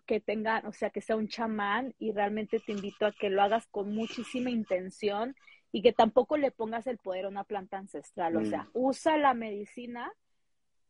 que 0.05 0.19
tengan, 0.19 0.65
o 0.65 0.71
sea, 0.71 0.89
que 0.89 1.01
sea 1.01 1.15
un 1.15 1.27
chamán 1.27 1.93
y 1.99 2.12
realmente 2.12 2.60
te 2.60 2.71
invito 2.71 3.05
a 3.05 3.12
que 3.12 3.29
lo 3.29 3.41
hagas 3.41 3.67
con 3.67 3.93
muchísima 3.93 4.49
intención 4.49 5.36
y 5.71 5.81
que 5.81 5.91
tampoco 5.91 6.38
le 6.38 6.51
pongas 6.51 6.88
el 6.88 6.97
poder 6.97 7.25
a 7.25 7.29
una 7.29 7.43
planta 7.43 7.77
ancestral, 7.77 8.38
o 8.38 8.45
sea, 8.45 8.69
usa 8.73 9.17
la 9.17 9.34
medicina, 9.34 10.12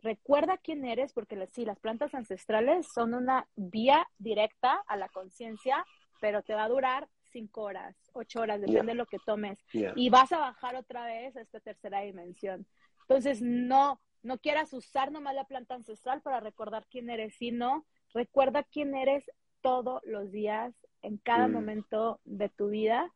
recuerda 0.05 0.57
quién 0.57 0.85
eres, 0.85 1.11
porque 1.11 1.47
sí, 1.47 1.65
las 1.65 1.79
plantas 1.79 2.13
ancestrales 2.13 2.87
son 2.93 3.13
una 3.13 3.47
vía 3.55 4.07
directa 4.17 4.83
a 4.87 4.95
la 4.95 5.09
conciencia, 5.09 5.85
pero 6.21 6.43
te 6.43 6.53
va 6.53 6.63
a 6.63 6.69
durar 6.69 7.09
cinco 7.31 7.63
horas, 7.63 7.97
ocho 8.13 8.39
horas, 8.39 8.61
depende 8.61 8.83
yeah. 8.83 8.91
de 8.91 8.95
lo 8.95 9.07
que 9.07 9.19
tomes. 9.25 9.59
Yeah. 9.73 9.93
Y 9.95 10.09
vas 10.09 10.31
a 10.31 10.37
bajar 10.37 10.75
otra 10.75 11.05
vez 11.05 11.35
a 11.35 11.41
esta 11.41 11.59
tercera 11.59 12.01
dimensión. 12.01 12.65
Entonces, 13.01 13.41
no, 13.41 13.99
no 14.23 14.37
quieras 14.37 14.71
usar 14.73 15.11
nomás 15.11 15.35
la 15.35 15.43
planta 15.43 15.75
ancestral 15.75 16.21
para 16.21 16.39
recordar 16.39 16.85
quién 16.89 17.09
eres, 17.09 17.35
sino 17.35 17.85
recuerda 18.13 18.63
quién 18.63 18.95
eres 18.95 19.29
todos 19.61 20.01
los 20.05 20.31
días, 20.31 20.73
en 21.01 21.17
cada 21.17 21.47
mm. 21.47 21.51
momento 21.51 22.19
de 22.23 22.49
tu 22.49 22.69
vida 22.69 23.11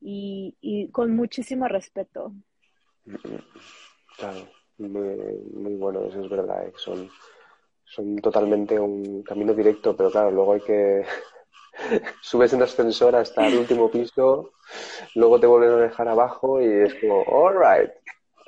y, 0.00 0.56
y, 0.60 0.90
con 0.90 1.14
muchísimo 1.14 1.68
respeto. 1.68 2.32
Claro, 4.16 4.48
muy, 4.78 5.16
muy 5.54 5.74
bueno, 5.74 6.04
eso 6.04 6.22
es 6.22 6.30
verdad, 6.30 6.66
¿eh? 6.66 6.72
son, 6.76 7.10
son 7.84 8.16
totalmente 8.16 8.78
un 8.78 9.22
camino 9.22 9.54
directo, 9.54 9.96
pero 9.96 10.10
claro, 10.10 10.30
luego 10.30 10.54
hay 10.54 10.60
que 10.60 11.04
subes 12.22 12.52
en 12.52 12.62
ascensor 12.62 13.16
hasta 13.16 13.46
el 13.46 13.58
último 13.58 13.90
piso, 13.90 14.52
luego 15.14 15.40
te 15.40 15.46
vuelven 15.46 15.70
a 15.72 15.82
dejar 15.82 16.08
abajo 16.08 16.60
y 16.60 16.66
es 16.66 16.94
como, 16.94 17.24
alright. 17.46 17.90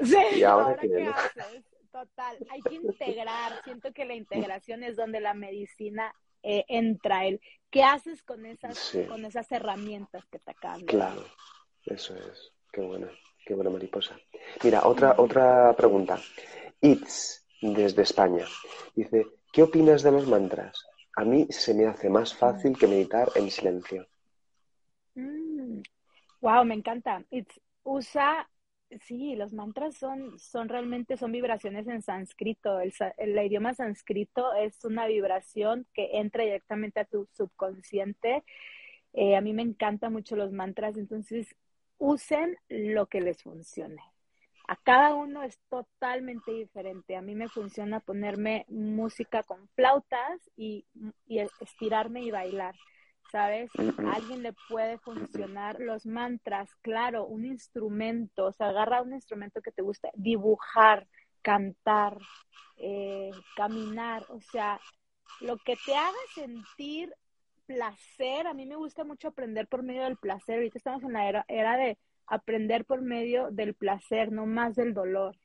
Sí, 0.00 0.16
¿Y 0.36 0.42
ahora, 0.44 0.66
¿ahora 0.66 0.78
qué, 0.80 0.88
qué 0.88 1.06
haces? 1.06 1.64
Total, 1.90 2.36
hay 2.50 2.60
que 2.60 2.74
integrar. 2.74 3.60
Siento 3.64 3.92
que 3.92 4.04
la 4.04 4.14
integración 4.14 4.84
es 4.84 4.94
donde 4.94 5.20
la 5.20 5.34
medicina 5.34 6.14
eh, 6.42 6.64
entra. 6.68 7.26
El, 7.26 7.40
¿Qué 7.70 7.82
haces 7.82 8.22
con 8.22 8.46
esas, 8.46 8.78
sí. 8.78 9.04
con 9.06 9.24
esas 9.24 9.50
herramientas 9.50 10.24
que 10.26 10.38
te 10.38 10.50
acaban? 10.52 10.84
Claro, 10.86 11.24
eso 11.86 12.14
es. 12.14 12.52
Qué 12.72 12.82
buena, 12.82 13.10
qué 13.48 13.54
buena 13.54 13.70
mariposa. 13.70 14.14
Mira, 14.62 14.86
otra, 14.86 15.14
otra 15.16 15.74
pregunta. 15.74 16.18
It's, 16.82 17.46
desde 17.62 18.02
España. 18.02 18.44
Dice, 18.94 19.24
¿qué 19.50 19.62
opinas 19.62 20.02
de 20.02 20.12
los 20.12 20.28
mantras? 20.28 20.86
A 21.16 21.24
mí 21.24 21.46
se 21.48 21.72
me 21.72 21.86
hace 21.86 22.10
más 22.10 22.34
fácil 22.34 22.76
que 22.76 22.86
meditar 22.86 23.30
en 23.36 23.50
silencio. 23.50 24.06
wow, 25.14 26.62
mm. 26.62 26.68
me 26.68 26.74
encanta. 26.74 27.24
usa, 27.84 28.46
sí, 29.00 29.34
los 29.34 29.54
mantras 29.54 29.96
son, 29.96 30.38
son 30.38 30.68
realmente, 30.68 31.16
son 31.16 31.32
vibraciones 31.32 31.88
en 31.88 32.02
sánscrito. 32.02 32.80
El, 32.80 32.92
el, 33.16 33.46
idioma 33.46 33.72
sánscrito 33.72 34.52
es 34.52 34.84
una 34.84 35.06
vibración 35.06 35.86
que 35.94 36.18
entra 36.18 36.44
directamente 36.44 37.00
a 37.00 37.06
tu 37.06 37.26
subconsciente. 37.32 38.44
Eh, 39.14 39.36
a 39.36 39.40
mí 39.40 39.54
me 39.54 39.62
encantan 39.62 40.12
mucho 40.12 40.36
los 40.36 40.52
mantras, 40.52 40.98
entonces 40.98 41.48
usen 41.98 42.56
lo 42.68 43.06
que 43.06 43.20
les 43.20 43.42
funcione. 43.42 44.02
A 44.68 44.76
cada 44.76 45.14
uno 45.14 45.42
es 45.42 45.58
totalmente 45.70 46.52
diferente. 46.52 47.16
A 47.16 47.22
mí 47.22 47.34
me 47.34 47.48
funciona 47.48 48.00
ponerme 48.00 48.66
música 48.68 49.42
con 49.42 49.66
flautas 49.70 50.50
y, 50.56 50.84
estirarme 51.60 52.22
y 52.22 52.30
bailar. 52.30 52.74
¿Sabes? 53.32 53.70
A 53.76 54.14
alguien 54.14 54.42
le 54.42 54.54
puede 54.70 54.98
funcionar 54.98 55.80
los 55.80 56.06
mantras, 56.06 56.74
claro, 56.80 57.26
un 57.26 57.44
instrumento, 57.44 58.46
o 58.46 58.52
sea, 58.52 58.70
agarra 58.70 59.02
un 59.02 59.12
instrumento 59.12 59.60
que 59.60 59.70
te 59.70 59.82
guste, 59.82 60.10
dibujar, 60.14 61.06
cantar, 61.42 62.16
eh, 62.78 63.30
caminar, 63.54 64.24
o 64.30 64.40
sea, 64.40 64.80
lo 65.40 65.58
que 65.58 65.76
te 65.84 65.94
haga 65.94 66.16
sentir 66.34 67.14
placer, 67.68 68.46
a 68.46 68.54
mí 68.54 68.64
me 68.64 68.76
gusta 68.76 69.04
mucho 69.04 69.28
aprender 69.28 69.68
por 69.68 69.82
medio 69.82 70.04
del 70.04 70.16
placer, 70.16 70.56
ahorita 70.56 70.78
estamos 70.78 71.02
en 71.04 71.12
la 71.12 71.28
era, 71.28 71.44
era 71.48 71.76
de 71.76 71.98
aprender 72.26 72.86
por 72.86 73.02
medio 73.02 73.50
del 73.50 73.74
placer, 73.74 74.32
no 74.32 74.46
más 74.46 74.74
del 74.74 74.94
dolor. 74.94 75.36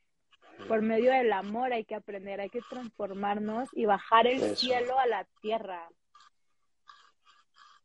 Por 0.66 0.80
medio 0.80 1.12
del 1.12 1.32
amor 1.32 1.72
hay 1.72 1.84
que 1.84 1.94
aprender, 1.94 2.40
hay 2.40 2.48
que 2.48 2.62
transformarnos 2.70 3.68
y 3.72 3.84
bajar 3.84 4.26
el 4.26 4.56
cielo 4.56 4.98
a 4.98 5.06
la 5.06 5.26
tierra. 5.40 5.88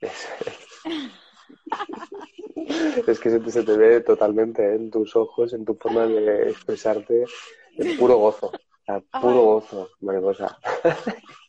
Es, 3.08 3.20
que 3.20 3.30
se 3.32 3.64
te, 3.64 3.76
ve 3.76 4.02
totalmente 4.02 4.76
en 4.76 4.92
tus 4.92 5.16
ojos, 5.16 5.54
en 5.54 5.66
tu 5.66 5.74
forma 5.74 6.06
de 6.06 6.52
expresarte, 6.52 7.24
es 7.76 7.98
puro 7.98 8.18
gozo, 8.18 8.52
puro 9.20 9.42
gozo, 9.42 9.90
mariposa. 10.02 10.60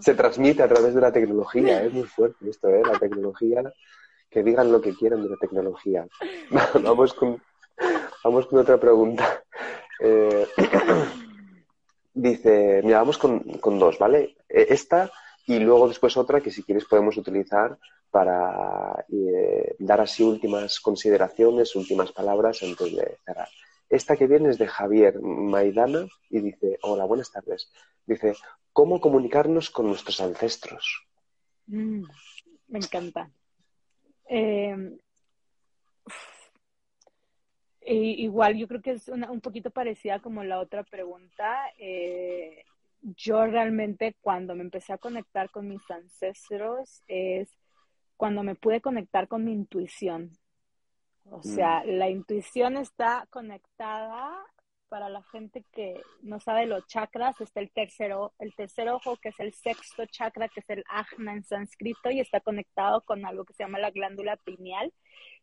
se 0.00 0.14
transmite 0.14 0.62
a 0.62 0.68
través 0.68 0.94
de 0.94 1.00
la 1.00 1.12
tecnología, 1.12 1.82
es 1.82 1.92
muy 1.92 2.04
fuerte 2.04 2.48
esto, 2.48 2.68
¿eh? 2.68 2.82
La 2.84 2.98
tecnología 2.98 3.62
que 4.30 4.42
digan 4.42 4.72
lo 4.72 4.80
que 4.80 4.94
quieran 4.94 5.22
de 5.22 5.30
la 5.30 5.36
tecnología. 5.36 6.06
vamos, 6.82 7.14
con, 7.14 7.40
vamos 8.22 8.46
con 8.46 8.58
otra 8.58 8.78
pregunta. 8.78 9.42
Eh, 10.00 10.46
dice, 12.14 12.80
mira, 12.84 12.98
vamos 12.98 13.18
con, 13.18 13.78
dos, 13.78 13.98
¿vale? 13.98 14.36
E, 14.48 14.66
esta 14.70 15.10
y 15.46 15.58
luego 15.58 15.88
después 15.88 16.16
otra 16.16 16.40
que 16.40 16.50
si 16.50 16.62
quieres 16.62 16.84
podemos 16.84 17.16
utilizar 17.16 17.78
para 18.10 19.04
eh, 19.12 19.76
dar 19.78 20.00
así 20.00 20.22
últimas 20.22 20.80
consideraciones, 20.80 21.76
últimas 21.76 22.12
palabras 22.12 22.62
antes 22.62 22.94
de 22.94 23.18
cerrar. 23.24 23.48
Esta 23.94 24.16
que 24.16 24.26
viene 24.26 24.48
es 24.48 24.58
de 24.58 24.66
Javier 24.66 25.20
Maidana 25.20 26.08
y 26.28 26.40
dice, 26.40 26.80
hola, 26.82 27.04
buenas 27.04 27.30
tardes. 27.30 27.70
Dice, 28.04 28.34
¿cómo 28.72 29.00
comunicarnos 29.00 29.70
con 29.70 29.86
nuestros 29.86 30.20
ancestros? 30.20 31.06
Mm, 31.68 32.02
me 32.66 32.78
encanta. 32.80 33.30
Eh, 34.28 34.74
igual 37.86 38.56
yo 38.56 38.66
creo 38.66 38.82
que 38.82 38.90
es 38.90 39.06
un 39.06 39.40
poquito 39.40 39.70
parecida 39.70 40.18
como 40.18 40.42
la 40.42 40.58
otra 40.58 40.82
pregunta. 40.82 41.56
Eh, 41.78 42.64
yo 43.00 43.46
realmente 43.46 44.16
cuando 44.20 44.56
me 44.56 44.62
empecé 44.62 44.92
a 44.92 44.98
conectar 44.98 45.50
con 45.50 45.68
mis 45.68 45.88
ancestros 45.88 47.04
es 47.06 47.48
cuando 48.16 48.42
me 48.42 48.56
pude 48.56 48.80
conectar 48.80 49.28
con 49.28 49.44
mi 49.44 49.52
intuición. 49.52 50.36
O 51.30 51.42
sea, 51.42 51.82
mm. 51.84 51.88
la 51.98 52.10
intuición 52.10 52.76
está 52.76 53.26
conectada 53.30 54.44
para 54.88 55.08
la 55.08 55.22
gente 55.24 55.64
que 55.72 56.00
no 56.22 56.38
sabe 56.38 56.66
los 56.66 56.86
chakras, 56.86 57.40
está 57.40 57.60
el 57.60 57.72
tercero, 57.72 58.32
el 58.38 58.54
tercer 58.54 58.88
ojo, 58.90 59.16
que 59.16 59.30
es 59.30 59.40
el 59.40 59.52
sexto 59.52 60.06
chakra, 60.06 60.48
que 60.48 60.60
es 60.60 60.70
el 60.70 60.84
ajna 60.88 61.32
en 61.32 61.42
sánscrito, 61.42 62.10
y 62.10 62.20
está 62.20 62.40
conectado 62.40 63.02
con 63.02 63.26
algo 63.26 63.44
que 63.44 63.54
se 63.54 63.64
llama 63.64 63.78
la 63.78 63.90
glándula 63.90 64.36
pineal, 64.36 64.92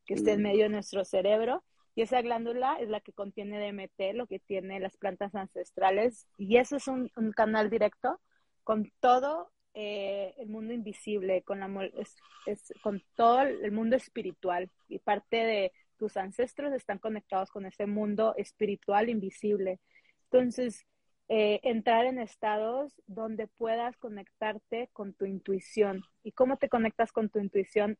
que 0.05 0.13
está 0.13 0.31
en 0.31 0.39
mm. 0.39 0.43
medio 0.43 0.63
de 0.63 0.69
nuestro 0.69 1.03
cerebro. 1.03 1.63
Y 1.95 2.03
esa 2.03 2.21
glándula 2.21 2.77
es 2.79 2.89
la 2.89 3.01
que 3.01 3.11
contiene 3.11 3.59
DMT, 3.59 4.15
lo 4.15 4.27
que 4.27 4.39
tiene 4.39 4.79
las 4.79 4.95
plantas 4.97 5.35
ancestrales. 5.35 6.27
Y 6.37 6.57
eso 6.57 6.77
es 6.77 6.87
un, 6.87 7.09
canal 7.35 7.69
directo 7.69 8.19
con 8.63 8.91
todo 8.99 9.51
eh, 9.73 10.33
el 10.37 10.49
mundo 10.49 10.73
invisible, 10.73 11.43
con, 11.43 11.59
la, 11.59 11.69
con 12.81 13.03
todo 13.15 13.41
el 13.41 13.71
mundo 13.71 13.95
espiritual. 13.95 14.69
Y 14.89 14.99
parte 14.99 15.37
de 15.37 15.71
tus 15.97 16.17
ancestros 16.17 16.73
están 16.73 16.99
conectados 16.99 17.51
con 17.51 17.65
ese 17.65 17.85
mundo 17.85 18.33
espiritual 18.37 19.09
invisible. 19.09 19.79
Entonces, 20.31 20.85
eh, 21.29 21.61
entrar 21.63 22.05
en 22.05 22.19
estados 22.19 22.93
donde 23.07 23.47
puedas 23.47 23.95
conectarte 23.97 24.89
con 24.91 25.13
tu 25.13 25.25
intuición. 25.25 26.03
¿Y 26.23 26.33
cómo 26.33 26.57
te 26.57 26.67
conectas 26.67 27.11
con 27.11 27.29
tu 27.29 27.39
intuición? 27.39 27.97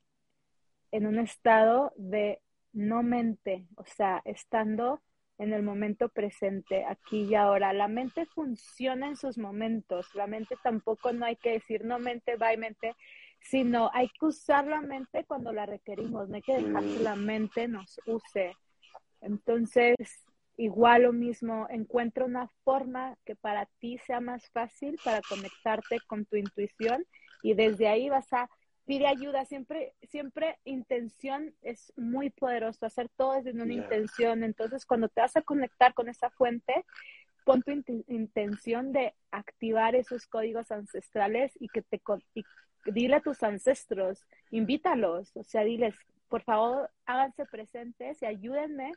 En 0.92 1.06
un 1.06 1.20
estado 1.20 1.94
de 1.96 2.42
no 2.74 3.04
mente, 3.04 3.68
o 3.76 3.86
sea, 3.86 4.22
estando 4.26 5.02
en 5.42 5.54
el 5.54 5.64
momento 5.64 6.08
presente, 6.10 6.86
aquí 6.86 7.24
y 7.24 7.36
ahora. 7.36 7.74
La 7.74 7.88
mente 7.88 8.26
funciona 8.28 9.08
en 9.08 9.16
sus 9.16 9.38
momentos. 9.38 10.14
La 10.14 10.28
mente 10.28 10.56
tampoco 10.64 11.12
no 11.14 11.26
hay 11.26 11.36
que 11.36 11.54
decir 11.54 11.84
no 11.84 12.00
mente, 12.00 12.36
va 12.36 12.56
mente 12.58 12.96
sino 13.42 13.90
hay 13.94 14.08
que 14.10 14.26
usar 14.26 14.68
la 14.68 14.82
mente 14.82 15.26
cuando 15.26 15.52
la 15.52 15.66
requerimos, 15.66 16.30
no 16.30 16.36
hay 16.36 16.42
que 16.42 16.62
dejar 16.62 16.84
que 16.84 17.00
la 17.00 17.16
mente 17.16 17.68
nos 17.68 18.00
use. 18.06 18.56
Entonces, 19.20 19.96
igual 20.58 21.04
lo 21.04 21.14
mismo, 21.14 21.68
encuentra 21.70 22.26
una 22.26 22.48
forma 22.64 23.18
que 23.26 23.36
para 23.36 23.66
ti 23.80 23.98
sea 23.98 24.20
más 24.20 24.48
fácil 24.52 25.00
para 25.04 25.22
conectarte 25.28 26.00
con 26.08 26.26
tu 26.26 26.36
intuición 26.36 27.04
y 27.42 27.54
desde 27.56 27.88
ahí 27.88 28.10
vas 28.10 28.32
a 28.32 28.48
pedir 28.86 29.06
ayuda. 29.06 29.46
Siempre, 29.46 29.94
siempre 30.04 30.60
intención 30.66 31.54
es 31.62 31.94
muy 31.96 32.30
poderoso, 32.30 32.86
hacer 32.86 33.10
todo 33.16 33.42
desde 33.42 33.62
una 33.62 33.74
intención. 33.74 34.44
Entonces, 34.44 34.86
cuando 34.86 35.10
te 35.10 35.22
vas 35.22 35.36
a 35.38 35.42
conectar 35.42 35.94
con 35.94 36.10
esa 36.10 36.30
fuente, 36.30 36.86
pon 37.46 37.62
tu 37.62 37.72
intención 38.08 38.92
de 38.92 39.14
activar 39.32 39.96
esos 39.96 40.28
códigos 40.28 40.72
ancestrales 40.72 41.52
y 41.60 41.70
que 41.70 41.82
te 41.82 42.02
dile 42.86 43.16
a 43.16 43.22
tus 43.22 43.44
ancestros, 43.44 44.26
invítalos, 44.50 45.36
o 45.36 45.44
sea, 45.44 45.64
diles, 45.64 45.96
por 46.30 46.44
favor, 46.44 46.90
háganse 47.06 47.46
presentes 47.46 48.22
y 48.22 48.26
ayúdenme 48.26 48.92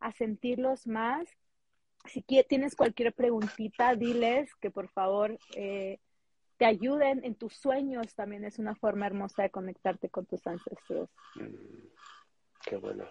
a 0.00 0.12
sentirlos 0.12 0.86
más. 0.86 1.28
Si 2.06 2.22
tienes 2.22 2.76
cualquier 2.76 3.12
preguntita, 3.12 3.94
diles 3.96 4.54
que 4.60 4.70
por 4.70 4.88
favor 4.90 5.36
eh, 5.56 5.98
te 6.56 6.64
ayuden 6.64 7.24
en 7.24 7.34
tus 7.34 7.54
sueños. 7.54 8.14
También 8.14 8.44
es 8.44 8.58
una 8.58 8.74
forma 8.74 9.06
hermosa 9.06 9.42
de 9.42 9.50
conectarte 9.50 10.08
con 10.08 10.26
tus 10.26 10.46
ancestros. 10.46 11.08
Mm, 11.34 11.88
qué 12.64 12.76
bueno. 12.76 13.04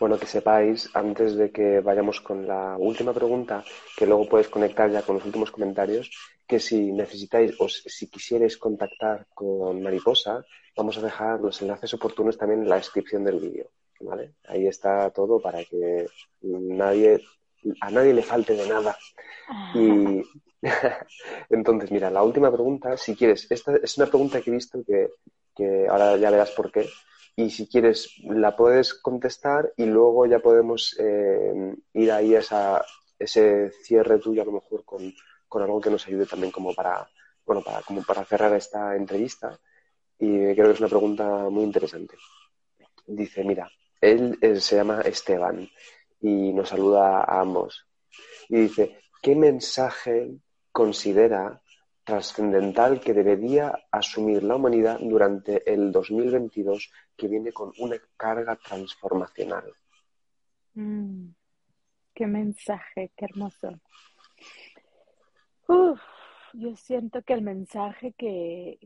Bueno, 0.00 0.16
que 0.16 0.26
sepáis, 0.26 0.90
antes 0.94 1.36
de 1.36 1.50
que 1.50 1.80
vayamos 1.80 2.20
con 2.20 2.46
la 2.46 2.76
última 2.78 3.12
pregunta, 3.12 3.64
que 3.96 4.06
luego 4.06 4.28
puedes 4.28 4.48
conectar 4.48 4.88
ya 4.90 5.02
con 5.02 5.16
los 5.16 5.24
últimos 5.24 5.50
comentarios, 5.50 6.10
que 6.46 6.60
si 6.60 6.92
necesitáis 6.92 7.56
o 7.58 7.68
si 7.68 8.08
quisierais 8.08 8.56
contactar 8.56 9.26
con 9.34 9.82
Mariposa, 9.82 10.44
vamos 10.76 10.96
a 10.98 11.02
dejar 11.02 11.40
los 11.40 11.60
enlaces 11.62 11.92
oportunos 11.94 12.38
también 12.38 12.62
en 12.62 12.68
la 12.68 12.76
descripción 12.76 13.24
del 13.24 13.40
vídeo. 13.40 13.70
¿vale? 14.00 14.34
Ahí 14.46 14.66
está 14.66 15.10
todo 15.10 15.40
para 15.40 15.64
que 15.64 16.06
nadie, 16.42 17.20
a 17.80 17.90
nadie 17.90 18.14
le 18.14 18.22
falte 18.22 18.54
de 18.54 18.68
nada. 18.68 18.96
Y 19.74 20.22
entonces, 21.50 21.90
mira, 21.90 22.10
la 22.10 22.22
última 22.22 22.50
pregunta, 22.52 22.96
si 22.96 23.14
quieres, 23.14 23.50
esta 23.50 23.76
es 23.76 23.96
una 23.98 24.06
pregunta 24.06 24.40
que 24.40 24.50
he 24.50 24.54
visto 24.54 24.82
que, 24.86 25.10
que 25.54 25.86
ahora 25.88 26.16
ya 26.16 26.30
verás 26.30 26.50
por 26.52 26.70
qué, 26.70 26.88
y 27.38 27.50
si 27.50 27.68
quieres 27.68 28.14
la 28.24 28.56
puedes 28.56 28.94
contestar 28.94 29.72
y 29.76 29.84
luego 29.86 30.26
ya 30.26 30.40
podemos 30.40 30.96
eh, 30.98 31.72
ir 31.92 32.10
ahí 32.10 32.34
a 32.34 32.40
esa, 32.40 32.84
ese 33.16 33.70
cierre 33.84 34.18
tuyo 34.18 34.42
a 34.42 34.44
lo 34.44 34.50
mejor 34.50 34.84
con, 34.84 35.14
algo 35.62 35.80
que 35.80 35.88
nos 35.88 36.04
ayude 36.08 36.26
también 36.26 36.50
como 36.50 36.74
para, 36.74 37.08
bueno, 37.46 37.62
para, 37.62 37.82
como 37.82 38.02
para 38.02 38.24
cerrar 38.24 38.52
esta 38.56 38.96
entrevista. 38.96 39.56
Y 40.18 40.52
creo 40.52 40.66
que 40.66 40.72
es 40.72 40.80
una 40.80 40.88
pregunta 40.88 41.48
muy 41.48 41.62
interesante. 41.62 42.16
Dice, 43.06 43.44
mira, 43.44 43.70
él, 44.00 44.36
él 44.40 44.60
se 44.60 44.74
llama 44.74 45.02
Esteban 45.02 45.70
y 46.20 46.52
nos 46.52 46.70
saluda 46.70 47.22
a 47.22 47.40
ambos. 47.40 47.86
Y 48.48 48.56
dice, 48.56 48.98
¿qué 49.22 49.34
mensaje 49.34 50.30
considera 50.72 51.60
trascendental 52.08 53.00
que 53.00 53.12
debería 53.12 53.70
asumir 53.90 54.42
la 54.42 54.56
humanidad 54.56 54.98
durante 54.98 55.70
el 55.70 55.92
2022 55.92 56.90
que 57.14 57.28
viene 57.28 57.52
con 57.52 57.70
una 57.78 57.96
carga 58.16 58.56
transformacional. 58.56 59.70
Mm, 60.72 61.26
qué 62.14 62.26
mensaje, 62.26 63.10
qué 63.14 63.26
hermoso. 63.26 63.78
Uf, 65.66 66.00
yo 66.54 66.74
siento 66.76 67.20
que 67.20 67.34
el 67.34 67.42
mensaje 67.42 68.14
que, 68.16 68.78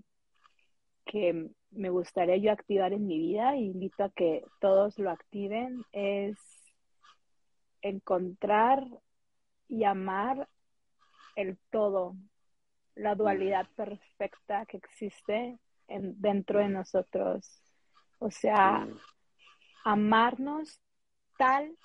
que 1.04 1.48
me 1.70 1.90
gustaría 1.90 2.38
yo 2.38 2.50
activar 2.50 2.92
en 2.92 3.06
mi 3.06 3.18
vida, 3.18 3.54
e 3.54 3.60
invito 3.60 4.02
a 4.02 4.10
que 4.10 4.42
todos 4.60 4.98
lo 4.98 5.10
activen, 5.10 5.84
es 5.92 6.36
encontrar 7.82 8.84
y 9.68 9.84
amar 9.84 10.48
el 11.36 11.58
todo, 11.70 12.16
la 12.94 13.14
dualidad 13.14 13.66
perfecta 13.74 14.66
que 14.66 14.76
existe 14.76 15.58
en, 15.88 16.20
dentro 16.20 16.60
de 16.60 16.68
nosotros. 16.68 17.60
O 18.18 18.30
sea, 18.30 18.86
amarnos 19.84 20.80
tal 21.36 21.76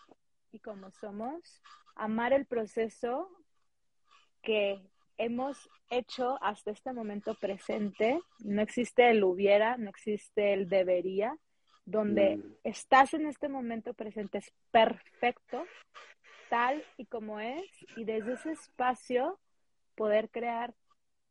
y 0.52 0.60
como 0.60 0.92
somos, 0.92 1.62
amar 1.96 2.34
el 2.34 2.46
proceso 2.46 3.30
que 4.42 4.82
hemos 5.18 5.70
hecho 5.90 6.38
hasta 6.42 6.72
este 6.72 6.94
momento 6.94 7.36
presente. 7.36 8.22
No 8.40 8.62
existe 8.62 9.10
el 9.10 9.24
hubiera, 9.24 9.78
no 9.78 9.90
existe 9.90 10.54
el 10.54 10.70
debería. 10.70 11.38
Donde 11.88 12.36
mm. 12.36 12.43
estás 12.65 13.13
en 13.13 13.26
este 13.28 13.47
momento 13.47 13.93
presente 13.93 14.39
es 14.39 14.52
perfecto, 14.71 15.63
tal 16.50 16.84
y 16.97 17.06
como 17.06 17.39
es, 17.39 17.63
y 17.95 18.04
desde 18.04 18.34
ese 18.34 18.52
espacio 18.52 19.39
poder 19.95 20.30
crear 20.30 20.76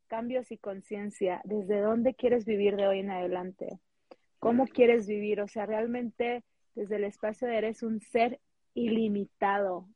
cambios 0.09 0.51
y 0.51 0.57
conciencia. 0.57 1.42
¿Desde 1.45 1.81
dónde 1.81 2.14
quieres 2.14 2.47
vivir 2.47 2.77
de 2.77 2.87
hoy 2.87 3.01
en 3.01 3.11
adelante? 3.11 3.79
¿Cómo 4.38 4.66
quieres 4.66 5.07
vivir? 5.07 5.42
O 5.42 5.49
sea, 5.49 5.66
realmente 5.66 6.42
desde 6.75 6.97
el 6.97 7.05
espacio 7.05 7.49
de 7.49 7.59
eres 7.59 7.83
un 7.83 8.01
ser 8.01 8.40
ilimitado, 8.73 9.88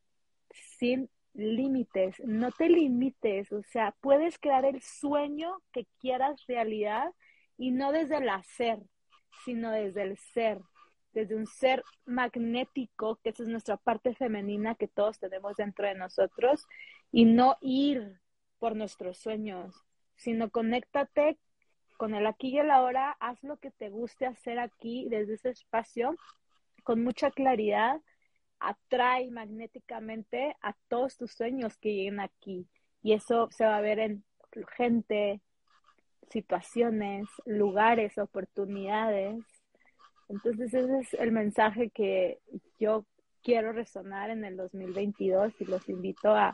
sin 0.77 1.09
límites, 1.33 2.19
no 2.23 2.51
te 2.51 2.69
limites, 2.69 3.51
o 3.51 3.63
sea, 3.63 3.95
puedes 4.01 4.37
crear 4.37 4.65
el 4.65 4.81
sueño 4.81 5.61
que 5.71 5.87
quieras 5.99 6.45
realidad 6.47 7.11
y 7.57 7.71
no 7.71 7.91
desde 7.91 8.17
el 8.17 8.29
hacer, 8.29 8.79
sino 9.45 9.71
desde 9.71 10.03
el 10.03 10.17
ser, 10.17 10.59
desde 11.13 11.35
un 11.35 11.47
ser 11.47 11.83
magnético, 12.05 13.17
que 13.23 13.29
esa 13.29 13.43
es 13.43 13.49
nuestra 13.49 13.77
parte 13.77 14.13
femenina 14.13 14.75
que 14.75 14.87
todos 14.87 15.19
tenemos 15.19 15.55
dentro 15.57 15.87
de 15.87 15.95
nosotros, 15.95 16.67
y 17.11 17.25
no 17.25 17.57
ir 17.61 18.19
por 18.59 18.75
nuestros 18.75 19.17
sueños, 19.17 19.75
sino 20.15 20.49
conéctate 20.49 21.39
con 21.97 22.15
el 22.15 22.25
aquí 22.25 22.49
y 22.49 22.59
el 22.59 22.71
ahora, 22.71 23.17
haz 23.19 23.43
lo 23.43 23.57
que 23.57 23.71
te 23.71 23.89
guste 23.89 24.25
hacer 24.25 24.59
aquí 24.59 25.07
desde 25.09 25.35
ese 25.35 25.49
espacio 25.49 26.15
con 26.83 27.03
mucha 27.03 27.29
claridad 27.31 28.01
atrae 28.61 29.29
magnéticamente 29.31 30.55
a 30.61 30.73
todos 30.87 31.17
tus 31.17 31.33
sueños 31.33 31.77
que 31.77 31.93
lleguen 31.93 32.19
aquí. 32.19 32.67
Y 33.01 33.13
eso 33.13 33.49
se 33.51 33.65
va 33.65 33.77
a 33.77 33.81
ver 33.81 33.99
en 33.99 34.23
gente, 34.77 35.41
situaciones, 36.31 37.27
lugares, 37.45 38.17
oportunidades. 38.17 39.43
Entonces 40.29 40.73
ese 40.73 40.99
es 40.99 41.13
el 41.15 41.31
mensaje 41.31 41.89
que 41.89 42.39
yo 42.79 43.05
quiero 43.43 43.73
resonar 43.73 44.29
en 44.29 44.45
el 44.45 44.55
2022 44.57 45.53
y 45.59 45.65
los 45.65 45.87
invito 45.89 46.33
a 46.33 46.53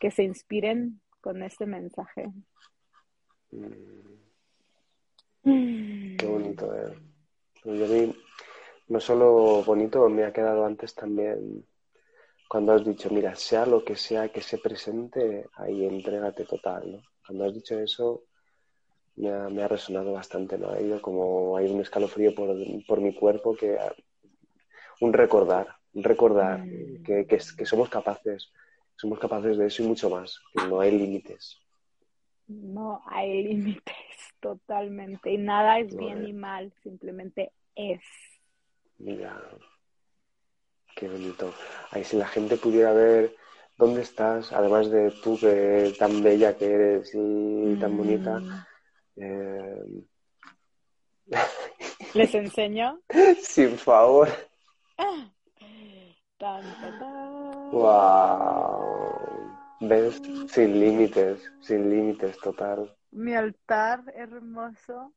que 0.00 0.10
se 0.10 0.24
inspiren 0.24 1.00
con 1.20 1.42
este 1.42 1.66
mensaje. 1.66 2.26
Mm. 3.52 4.16
Qué 6.16 6.26
bonito, 6.26 6.74
eh. 6.74 6.94
Yo 7.64 8.12
no 8.88 9.00
solo 9.00 9.62
bonito, 9.64 10.08
me 10.08 10.24
ha 10.24 10.32
quedado 10.32 10.64
antes 10.64 10.94
también 10.94 11.64
cuando 12.48 12.72
has 12.72 12.84
dicho, 12.84 13.10
mira, 13.10 13.34
sea 13.34 13.66
lo 13.66 13.84
que 13.84 13.96
sea 13.96 14.28
que 14.28 14.40
se 14.40 14.58
presente, 14.58 15.48
ahí 15.54 15.84
entrégate 15.84 16.44
total, 16.44 16.92
¿no? 16.92 17.02
Cuando 17.26 17.44
has 17.44 17.54
dicho 17.54 17.78
eso, 17.78 18.24
me 19.16 19.62
ha, 19.62 19.68
resonado 19.68 20.12
bastante, 20.12 20.58
¿no? 20.58 20.70
Ha 20.70 20.80
ido 20.80 21.00
como, 21.00 21.56
hay 21.56 21.70
un 21.70 21.80
escalofrío 21.80 22.34
por, 22.34 22.54
por 22.86 23.00
mi 23.00 23.14
cuerpo 23.14 23.56
que 23.56 23.78
un 25.00 25.12
recordar, 25.12 25.68
un 25.94 26.04
recordar 26.04 26.60
mm. 26.60 27.02
que, 27.02 27.26
que, 27.26 27.38
que, 27.56 27.66
somos 27.66 27.88
capaces, 27.88 28.52
somos 28.96 29.18
capaces 29.18 29.56
de 29.56 29.66
eso 29.66 29.82
y 29.82 29.86
mucho 29.86 30.10
más, 30.10 30.40
que 30.52 30.66
no 30.68 30.80
hay 30.80 30.96
límites. 30.96 31.58
No 32.46 33.02
hay 33.06 33.42
límites, 33.42 33.94
totalmente. 34.40 35.32
Y 35.32 35.38
nada 35.38 35.78
es 35.78 35.96
bien 35.96 36.22
ni 36.22 36.32
mal, 36.32 36.72
simplemente 36.82 37.52
es. 37.74 38.02
Mira, 38.98 39.42
qué 40.94 41.08
bonito. 41.08 41.52
Ahí 41.90 42.04
si 42.04 42.16
la 42.16 42.26
gente 42.26 42.56
pudiera 42.56 42.92
ver 42.92 43.34
dónde 43.76 44.02
estás, 44.02 44.52
además 44.52 44.90
de 44.90 45.10
tú 45.22 45.38
que 45.38 45.94
tan 45.98 46.22
bella 46.22 46.56
que 46.56 46.66
eres 46.66 47.10
y 47.14 47.76
tan 47.76 47.96
bonita. 47.96 48.66
Eh, 49.16 50.04
¿Les 52.14 52.34
enseño? 52.34 53.00
Sin 53.42 53.76
favor. 53.78 54.28
Tan, 56.38 56.62
Wow. 57.72 59.16
¿Ves? 59.80 60.20
Sin 60.48 60.80
límites, 60.80 61.50
sin 61.60 61.90
límites, 61.90 62.38
total. 62.38 62.94
Mi 63.10 63.34
altar 63.34 64.04
hermoso. 64.14 65.12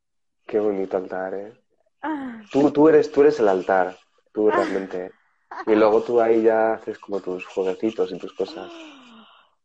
Qué 0.45 0.59
bonito 0.59 0.97
altar, 0.97 1.33
¿eh? 1.33 1.53
Ah. 2.01 2.41
Tú, 2.51 2.71
tú, 2.71 2.87
eres, 2.87 3.11
tú 3.11 3.21
eres 3.21 3.39
el 3.39 3.49
altar, 3.49 3.97
tú 4.33 4.49
ah. 4.49 4.55
realmente. 4.55 5.11
Y 5.67 5.75
luego 5.75 6.01
tú 6.03 6.21
ahí 6.21 6.43
ya 6.43 6.73
haces 6.73 6.97
como 6.99 7.19
tus 7.19 7.45
jueguecitos 7.45 8.11
y 8.11 8.17
tus 8.17 8.33
cosas. 8.33 8.71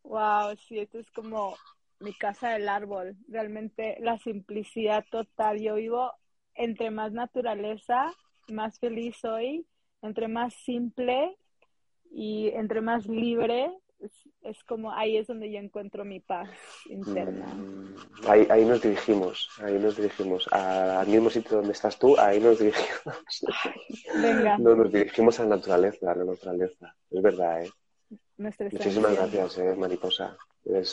Wow, 0.06 0.54
sí, 0.56 0.78
esto 0.78 0.98
es 0.98 1.10
como 1.10 1.56
mi 2.04 2.12
casa 2.14 2.50
del 2.50 2.68
árbol. 2.68 3.16
Realmente 3.28 3.96
la 4.00 4.18
simplicidad 4.18 5.04
total. 5.10 5.60
Yo 5.60 5.74
vivo 5.76 6.12
entre 6.54 6.90
más 6.90 7.12
naturaleza, 7.12 8.12
más 8.48 8.78
feliz 8.78 9.16
soy. 9.20 9.66
Entre 10.02 10.28
más 10.28 10.52
simple 10.52 11.34
y 12.10 12.48
entre 12.48 12.82
más 12.82 13.06
libre, 13.06 13.72
es, 14.42 14.62
como 14.64 14.92
ahí 14.92 15.16
es 15.16 15.26
donde 15.26 15.50
yo 15.50 15.58
encuentro 15.58 16.04
mi 16.04 16.20
paz 16.20 16.50
interna. 16.86 17.46
Mm, 17.46 17.94
ahí, 18.28 18.46
ahí 18.50 18.64
nos 18.66 18.82
dirigimos, 18.82 19.48
ahí 19.62 19.78
nos 19.78 19.96
dirigimos 19.96 20.46
al 20.52 21.06
mismo 21.06 21.30
sitio 21.30 21.56
donde 21.56 21.72
estás 21.72 21.98
tú, 21.98 22.18
ahí 22.18 22.38
nos 22.38 22.58
dirigimos. 22.58 23.16
venga. 24.22 24.58
No, 24.58 24.76
nos 24.76 24.92
dirigimos 24.92 25.40
a 25.40 25.44
la 25.44 25.56
naturaleza, 25.56 26.12
a 26.12 26.14
la 26.14 26.24
naturaleza. 26.24 26.94
Es 27.10 27.22
verdad, 27.22 27.64
¿eh? 27.64 27.70
Muchísimas 28.36 29.14
gracias, 29.14 29.58
eh, 29.58 29.74
mariposa. 29.76 30.36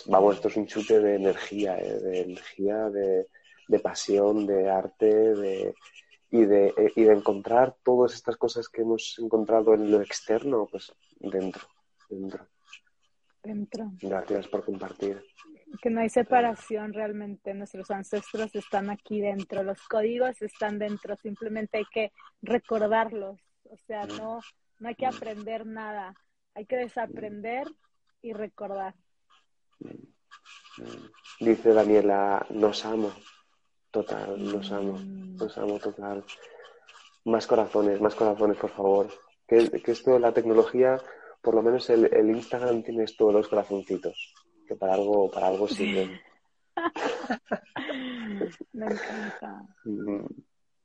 Vamos, 0.08 0.36
esto 0.36 0.48
es 0.48 0.58
un 0.58 0.68
chute 0.68 1.00
de 1.00 1.16
energía, 1.16 1.78
¿eh? 1.80 2.00
de 2.00 2.22
energía, 2.22 2.90
de, 2.90 3.28
de, 3.68 3.80
pasión, 3.80 4.46
de 4.46 4.70
arte, 4.70 5.36
de, 5.36 5.74
y, 6.30 6.46
de, 6.46 6.68
eh, 6.68 6.92
y 6.96 7.04
de 7.04 7.14
encontrar 7.14 7.76
todas 7.84 8.14
estas 8.14 8.38
cosas 8.38 8.70
que 8.70 8.82
hemos 8.82 9.18
encontrado 9.20 9.74
en 9.74 9.92
lo 9.92 10.02
externo, 10.02 10.68
pues 10.70 10.92
dentro, 11.20 11.68
dentro 12.10 12.48
dentro. 13.44 13.92
Gracias 14.02 14.48
por 14.48 14.64
compartir. 14.64 15.24
Que 15.82 15.90
no 15.90 16.02
hay 16.02 16.10
separación 16.10 16.94
realmente, 16.94 17.54
nuestros 17.54 17.90
ancestros 17.92 18.54
están 18.56 18.90
aquí 18.90 19.22
dentro, 19.22 19.64
los 19.64 19.82
códigos 19.88 20.42
están 20.42 20.80
dentro, 20.80 21.16
simplemente 21.16 21.78
hay 21.78 21.86
que 21.92 22.12
recordarlos, 22.42 23.40
o 23.64 23.78
sea, 23.88 24.06
no, 24.06 24.42
no 24.80 24.88
hay 24.90 24.96
que 24.96 25.06
aprender 25.06 25.66
nada, 25.66 26.14
hay 26.54 26.66
que 26.66 26.76
desaprender 26.76 27.68
y 28.22 28.34
recordar. 28.34 28.96
Dice 31.40 31.74
Daniela, 31.74 32.46
nos 32.50 32.86
amo, 32.86 33.12
total, 33.90 34.44
nos 34.44 34.72
amo, 34.72 35.00
nos 35.00 35.58
amo 35.58 35.80
total. 35.80 36.24
Más 37.26 37.46
corazones, 37.48 38.00
más 38.02 38.16
corazones, 38.16 38.58
por 38.58 38.72
favor. 38.72 39.08
Que, 39.48 39.70
que 39.70 39.92
esto 39.92 40.18
la 40.18 40.34
tecnología 40.34 40.98
por 41.42 41.56
lo 41.56 41.64
menos 41.64 41.90
el, 41.90 42.14
el 42.14 42.30
Instagram 42.30 42.84
tienes 42.84 43.18
todos 43.18 43.34
los 43.34 43.48
corazoncitos, 43.48 44.34
que 44.68 44.76
para 44.76 44.94
algo, 44.94 45.30
para 45.32 45.48
algo 45.48 45.68
sirven. 45.68 46.20
Me 48.74 48.86
encanta. 48.86 49.64
Mm, 49.84 50.26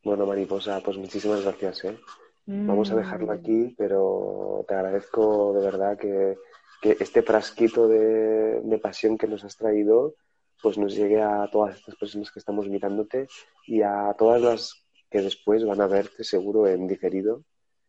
bueno, 0.02 0.26
Mariposa, 0.26 0.80
pues 0.80 0.96
muchísimas 0.96 1.42
gracias. 1.42 1.84
¿eh? 1.84 1.99
Vamos 2.47 2.90
a 2.90 2.97
dejarlo 2.97 3.26
mm. 3.26 3.30
aquí, 3.30 3.74
pero 3.76 4.64
te 4.66 4.74
agradezco 4.74 5.53
de 5.53 5.64
verdad 5.64 5.99
que, 5.99 6.38
que 6.81 6.97
este 7.01 7.22
frasquito 7.22 7.89
de, 7.89 8.61
de, 8.61 8.79
pasión 8.79 9.16
que 9.16 9.27
nos 9.27 9.45
has 9.45 9.57
traído 9.57 10.14
pues 10.62 10.79
nos 10.79 10.95
llegue 10.95 11.20
a 11.22 11.49
todas 11.51 11.77
estas 11.77 11.97
personas 11.97 12.31
que 12.31 12.39
estamos 12.39 12.68
mirándote 12.68 13.29
y 13.66 13.83
a 13.83 14.14
todas 14.18 14.41
las 14.41 14.87
que 15.11 15.20
después 15.20 15.64
van 15.64 15.81
a 15.81 15.87
verte 15.87 16.24
seguro 16.24 16.66
en 16.66 16.87
diferido 16.87 17.43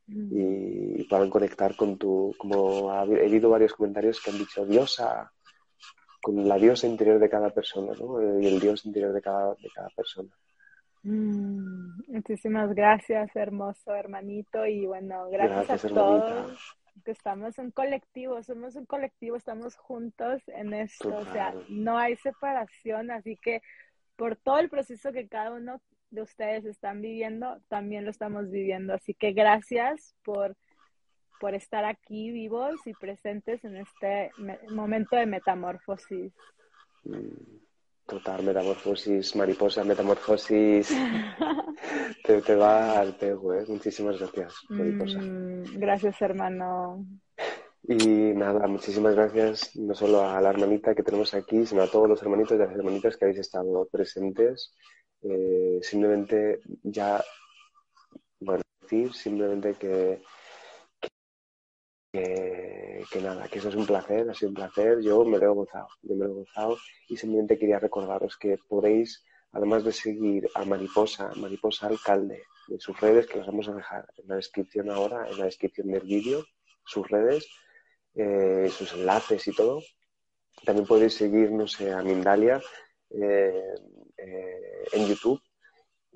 y 0.10 1.04
puedan 1.04 1.30
conectar 1.30 1.76
con 1.76 1.98
tu, 1.98 2.34
como 2.38 2.92
ha 2.92 3.02
habido 3.02 3.50
varios 3.50 3.74
comentarios 3.74 4.22
que 4.22 4.32
han 4.32 4.38
dicho 4.38 4.66
diosa, 4.66 5.32
con 6.22 6.48
la 6.48 6.58
diosa 6.58 6.88
interior 6.88 7.20
de 7.20 7.30
cada 7.30 7.50
persona, 7.50 7.92
¿no? 8.00 8.40
Y 8.40 8.48
el 8.48 8.60
dios 8.60 8.86
interior 8.86 9.12
de 9.12 9.22
cada, 9.22 9.54
de 9.56 9.70
cada 9.74 9.90
persona. 9.90 10.30
Mm, 11.04 12.02
muchísimas 12.08 12.74
gracias, 12.74 13.36
hermoso 13.36 13.94
hermanito, 13.94 14.66
y 14.66 14.86
bueno, 14.86 15.30
gracias, 15.30 15.86
a 15.86 15.90
todos. 15.90 16.76
Que 17.04 17.12
estamos 17.12 17.58
en 17.60 17.72
colectivo, 17.72 18.41
somos 18.43 18.76
un 18.76 18.86
colectivo, 18.86 19.36
estamos 19.36 19.76
juntos 19.76 20.41
en 20.48 20.74
esto, 20.74 21.16
o 21.16 21.26
sea, 21.26 21.54
no 21.70 21.98
hay 21.98 22.16
separación, 22.18 23.12
así 23.12 23.38
que 23.38 23.62
por 24.16 24.36
todo 24.36 24.60
el 24.60 24.70
proceso 24.70 25.12
que 25.12 25.28
cada 25.28 25.52
uno 25.52 25.82
de 26.10 26.22
ustedes 26.22 26.66
están 26.66 27.02
viviendo, 27.02 27.62
también 27.68 28.06
lo 28.06 28.12
estamos 28.12 28.50
viviendo, 28.50 28.93
así 28.93 29.14
que 29.14 29.34
gracias 29.34 30.16
por, 30.24 30.56
por 31.39 31.54
estar 31.54 31.86
aquí 31.86 32.32
vivos 32.32 32.86
y 32.86 32.93
presentes 32.93 33.64
en 33.64 33.78
este 33.78 34.32
momento 34.70 35.16
de 35.16 35.26
metamorfosis. 35.26 36.34
Mm. 37.04 37.66
Total, 38.08 38.41
metamorfosis, 38.41 39.36
mariposa, 39.36 39.84
metamorfosis. 39.84 40.95
te, 42.24 42.55
va 42.55 42.99
al 42.99 43.18
pego, 43.18 43.53
¿eh? 43.53 43.66
Muchísimas 43.68 44.18
gracias, 44.18 44.53
mariposa. 44.70 45.20
Mm, 45.20 45.78
gracias, 45.78 46.22
hermano. 46.22 47.05
Y 47.84 48.34
nada, 48.34 48.66
muchísimas 48.68 49.14
gracias 49.14 49.76
no 49.76 49.93
solo 49.93 50.22
a 50.24 50.39
la 50.39 50.49
hermanita 50.49 50.95
que 50.95 51.03
tenemos 51.03 51.34
aquí, 51.34 51.66
sino 51.66 51.84
a 51.84 51.91
todos 51.91 52.08
los 52.08 52.22
hermanitos 52.22 52.55
y 52.55 52.60
las 52.60 52.72
hermanitas 52.72 53.18
que 53.18 53.26
habéis 53.26 53.39
estado 53.39 53.86
presentes. 53.91 54.74
Eh, 55.22 55.80
simplemente 55.82 56.62
ya, 56.84 57.22
bueno, 58.39 58.64
decir 58.82 59.14
simplemente 59.14 59.74
que 59.74 60.22
que, 62.20 63.22
nada, 63.22 63.47
que 63.47 63.59
eso 63.59 63.70
es 63.70 63.76
un 63.76 63.86
placer, 63.86 64.30
ha 64.30 64.34
sido 64.34 64.49
un 64.49 64.55
placer, 64.55 64.99
yo 65.01 65.24
me 65.26 65.38
lo 65.38 65.45
he 65.45 65.55
gozado, 65.55 65.88
yo 66.01 66.15
me 66.15 66.26
lo 66.26 66.32
he 66.32 66.36
gozado. 66.36 66.78
Y 67.07 67.18
simplemente 67.18 67.57
quería 67.57 67.80
recordaros 67.80 68.38
que 68.38 68.57
podéis, 68.68 69.24
además 69.51 69.84
de 69.84 69.91
seguir 69.91 70.47
a 70.55 70.65
Mariposa, 70.65 71.32
Mariposa 71.36 71.88
Alcalde, 71.88 72.43
en 72.70 72.80
sus 72.80 72.99
redes, 72.99 73.28
que 73.28 73.38
las 73.38 73.47
vamos 73.47 73.68
a 73.70 73.74
dejar 73.74 74.07
en 74.18 74.28
la 74.28 74.36
descripción 74.36 74.89
ahora, 74.89 75.28
en 75.30 75.38
la 75.38 75.45
descripción 75.45 75.88
del 75.88 76.01
vídeo, 76.01 76.43
sus 76.84 77.07
redes, 77.07 77.47
eh, 78.15 78.70
sus 78.70 78.93
enlaces 78.93 79.47
y 79.47 79.53
todo. 79.53 79.82
También 80.65 80.88
podéis 80.88 81.13
seguirnos 81.13 81.80
a 81.82 82.01
Mindalia 82.01 82.61
eh, 83.11 83.76
eh, 84.18 84.86
en 84.91 85.07
YouTube. 85.07 85.41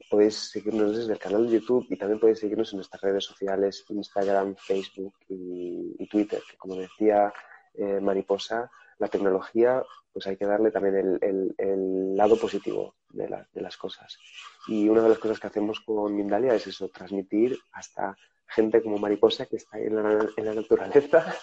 Podéis 0.10 0.50
seguirnos 0.50 0.98
desde 0.98 1.14
el 1.14 1.20
canal 1.20 1.46
de 1.46 1.60
YouTube 1.60 1.86
y 1.90 1.98
también 1.98 2.20
podéis 2.20 2.40
seguirnos 2.40 2.74
en 2.74 2.78
nuestras 2.78 3.02
redes 3.02 3.24
sociales, 3.24 3.86
Instagram, 3.88 4.56
Facebook 4.56 5.14
y, 5.30 5.81
Twitter, 6.08 6.42
que 6.50 6.58
como 6.58 6.76
decía 6.76 7.34
eh, 7.74 8.00
Mariposa, 8.00 8.72
la 9.00 9.08
tecnología, 9.08 9.84
pues 10.14 10.28
hay 10.28 10.38
que 10.38 10.46
darle 10.46 10.72
también 10.72 11.18
el, 11.22 12.16
lado 12.16 12.38
positivo 12.38 12.96
de, 13.10 13.28
las 13.54 13.78
cosas. 13.78 14.20
Y 14.68 14.88
una 14.90 15.02
de 15.02 15.10
las 15.10 15.18
cosas 15.18 15.40
que 15.40 15.48
hacemos 15.48 15.80
con 15.80 16.16
Mindalia 16.16 16.54
es 16.54 16.68
eso, 16.68 16.90
transmitir 16.90 17.58
hasta 17.72 18.16
gente 18.48 18.84
como 18.84 18.98
Mariposa 18.98 19.46
que 19.46 19.56
está 19.56 19.80
en 19.80 19.96
la, 19.96 20.28
en 20.36 20.46
la 20.46 20.54
naturaleza, 20.54 21.34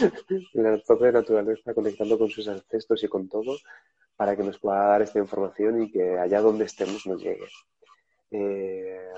en 0.28 0.62
la 0.62 0.78
propia 0.78 1.12
naturaleza, 1.12 1.74
conectando 1.74 2.18
con 2.18 2.30
sus 2.30 2.48
ancestros 2.48 3.04
y 3.04 3.08
con 3.08 3.28
todo, 3.28 3.58
para 4.16 4.36
que 4.36 4.42
nos 4.42 4.58
pueda 4.58 4.86
dar 4.86 5.02
esta 5.02 5.18
información 5.18 5.82
y 5.82 5.92
que 5.92 6.18
allá 6.18 6.40
donde 6.40 6.64
estemos 6.64 7.06
nos 7.06 7.22
llegue. 7.22 7.48
Eh, 8.30 9.12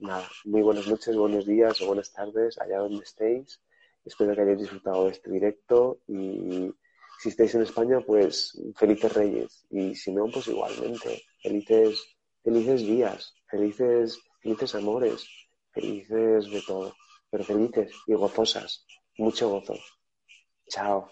nada, 0.00 0.26
muy 0.44 0.62
buenas 0.62 0.88
noches, 0.88 1.16
buenos 1.16 1.46
días 1.46 1.80
o 1.82 1.86
buenas 1.86 2.12
tardes, 2.12 2.58
allá 2.58 2.78
donde 2.78 3.04
estéis. 3.04 3.60
Espero 4.04 4.34
que 4.34 4.40
hayáis 4.42 4.60
disfrutado 4.60 5.04
de 5.04 5.12
este 5.12 5.30
directo 5.30 6.00
y 6.06 6.72
si 7.18 7.28
estáis 7.28 7.54
en 7.54 7.62
España, 7.62 8.00
pues 8.00 8.58
felices 8.76 9.12
reyes. 9.12 9.66
Y 9.70 9.94
si 9.94 10.12
no, 10.12 10.24
pues 10.32 10.48
igualmente, 10.48 11.22
felices, 11.42 12.02
felices 12.42 12.80
días, 12.80 13.34
felices, 13.50 14.18
felices 14.40 14.74
amores, 14.74 15.28
felices 15.72 16.50
de 16.50 16.62
todo, 16.66 16.94
pero 17.30 17.44
felices 17.44 17.92
y 18.06 18.14
gozosas. 18.14 18.86
Mucho 19.18 19.50
gozo. 19.50 19.74
Chao. 20.68 21.10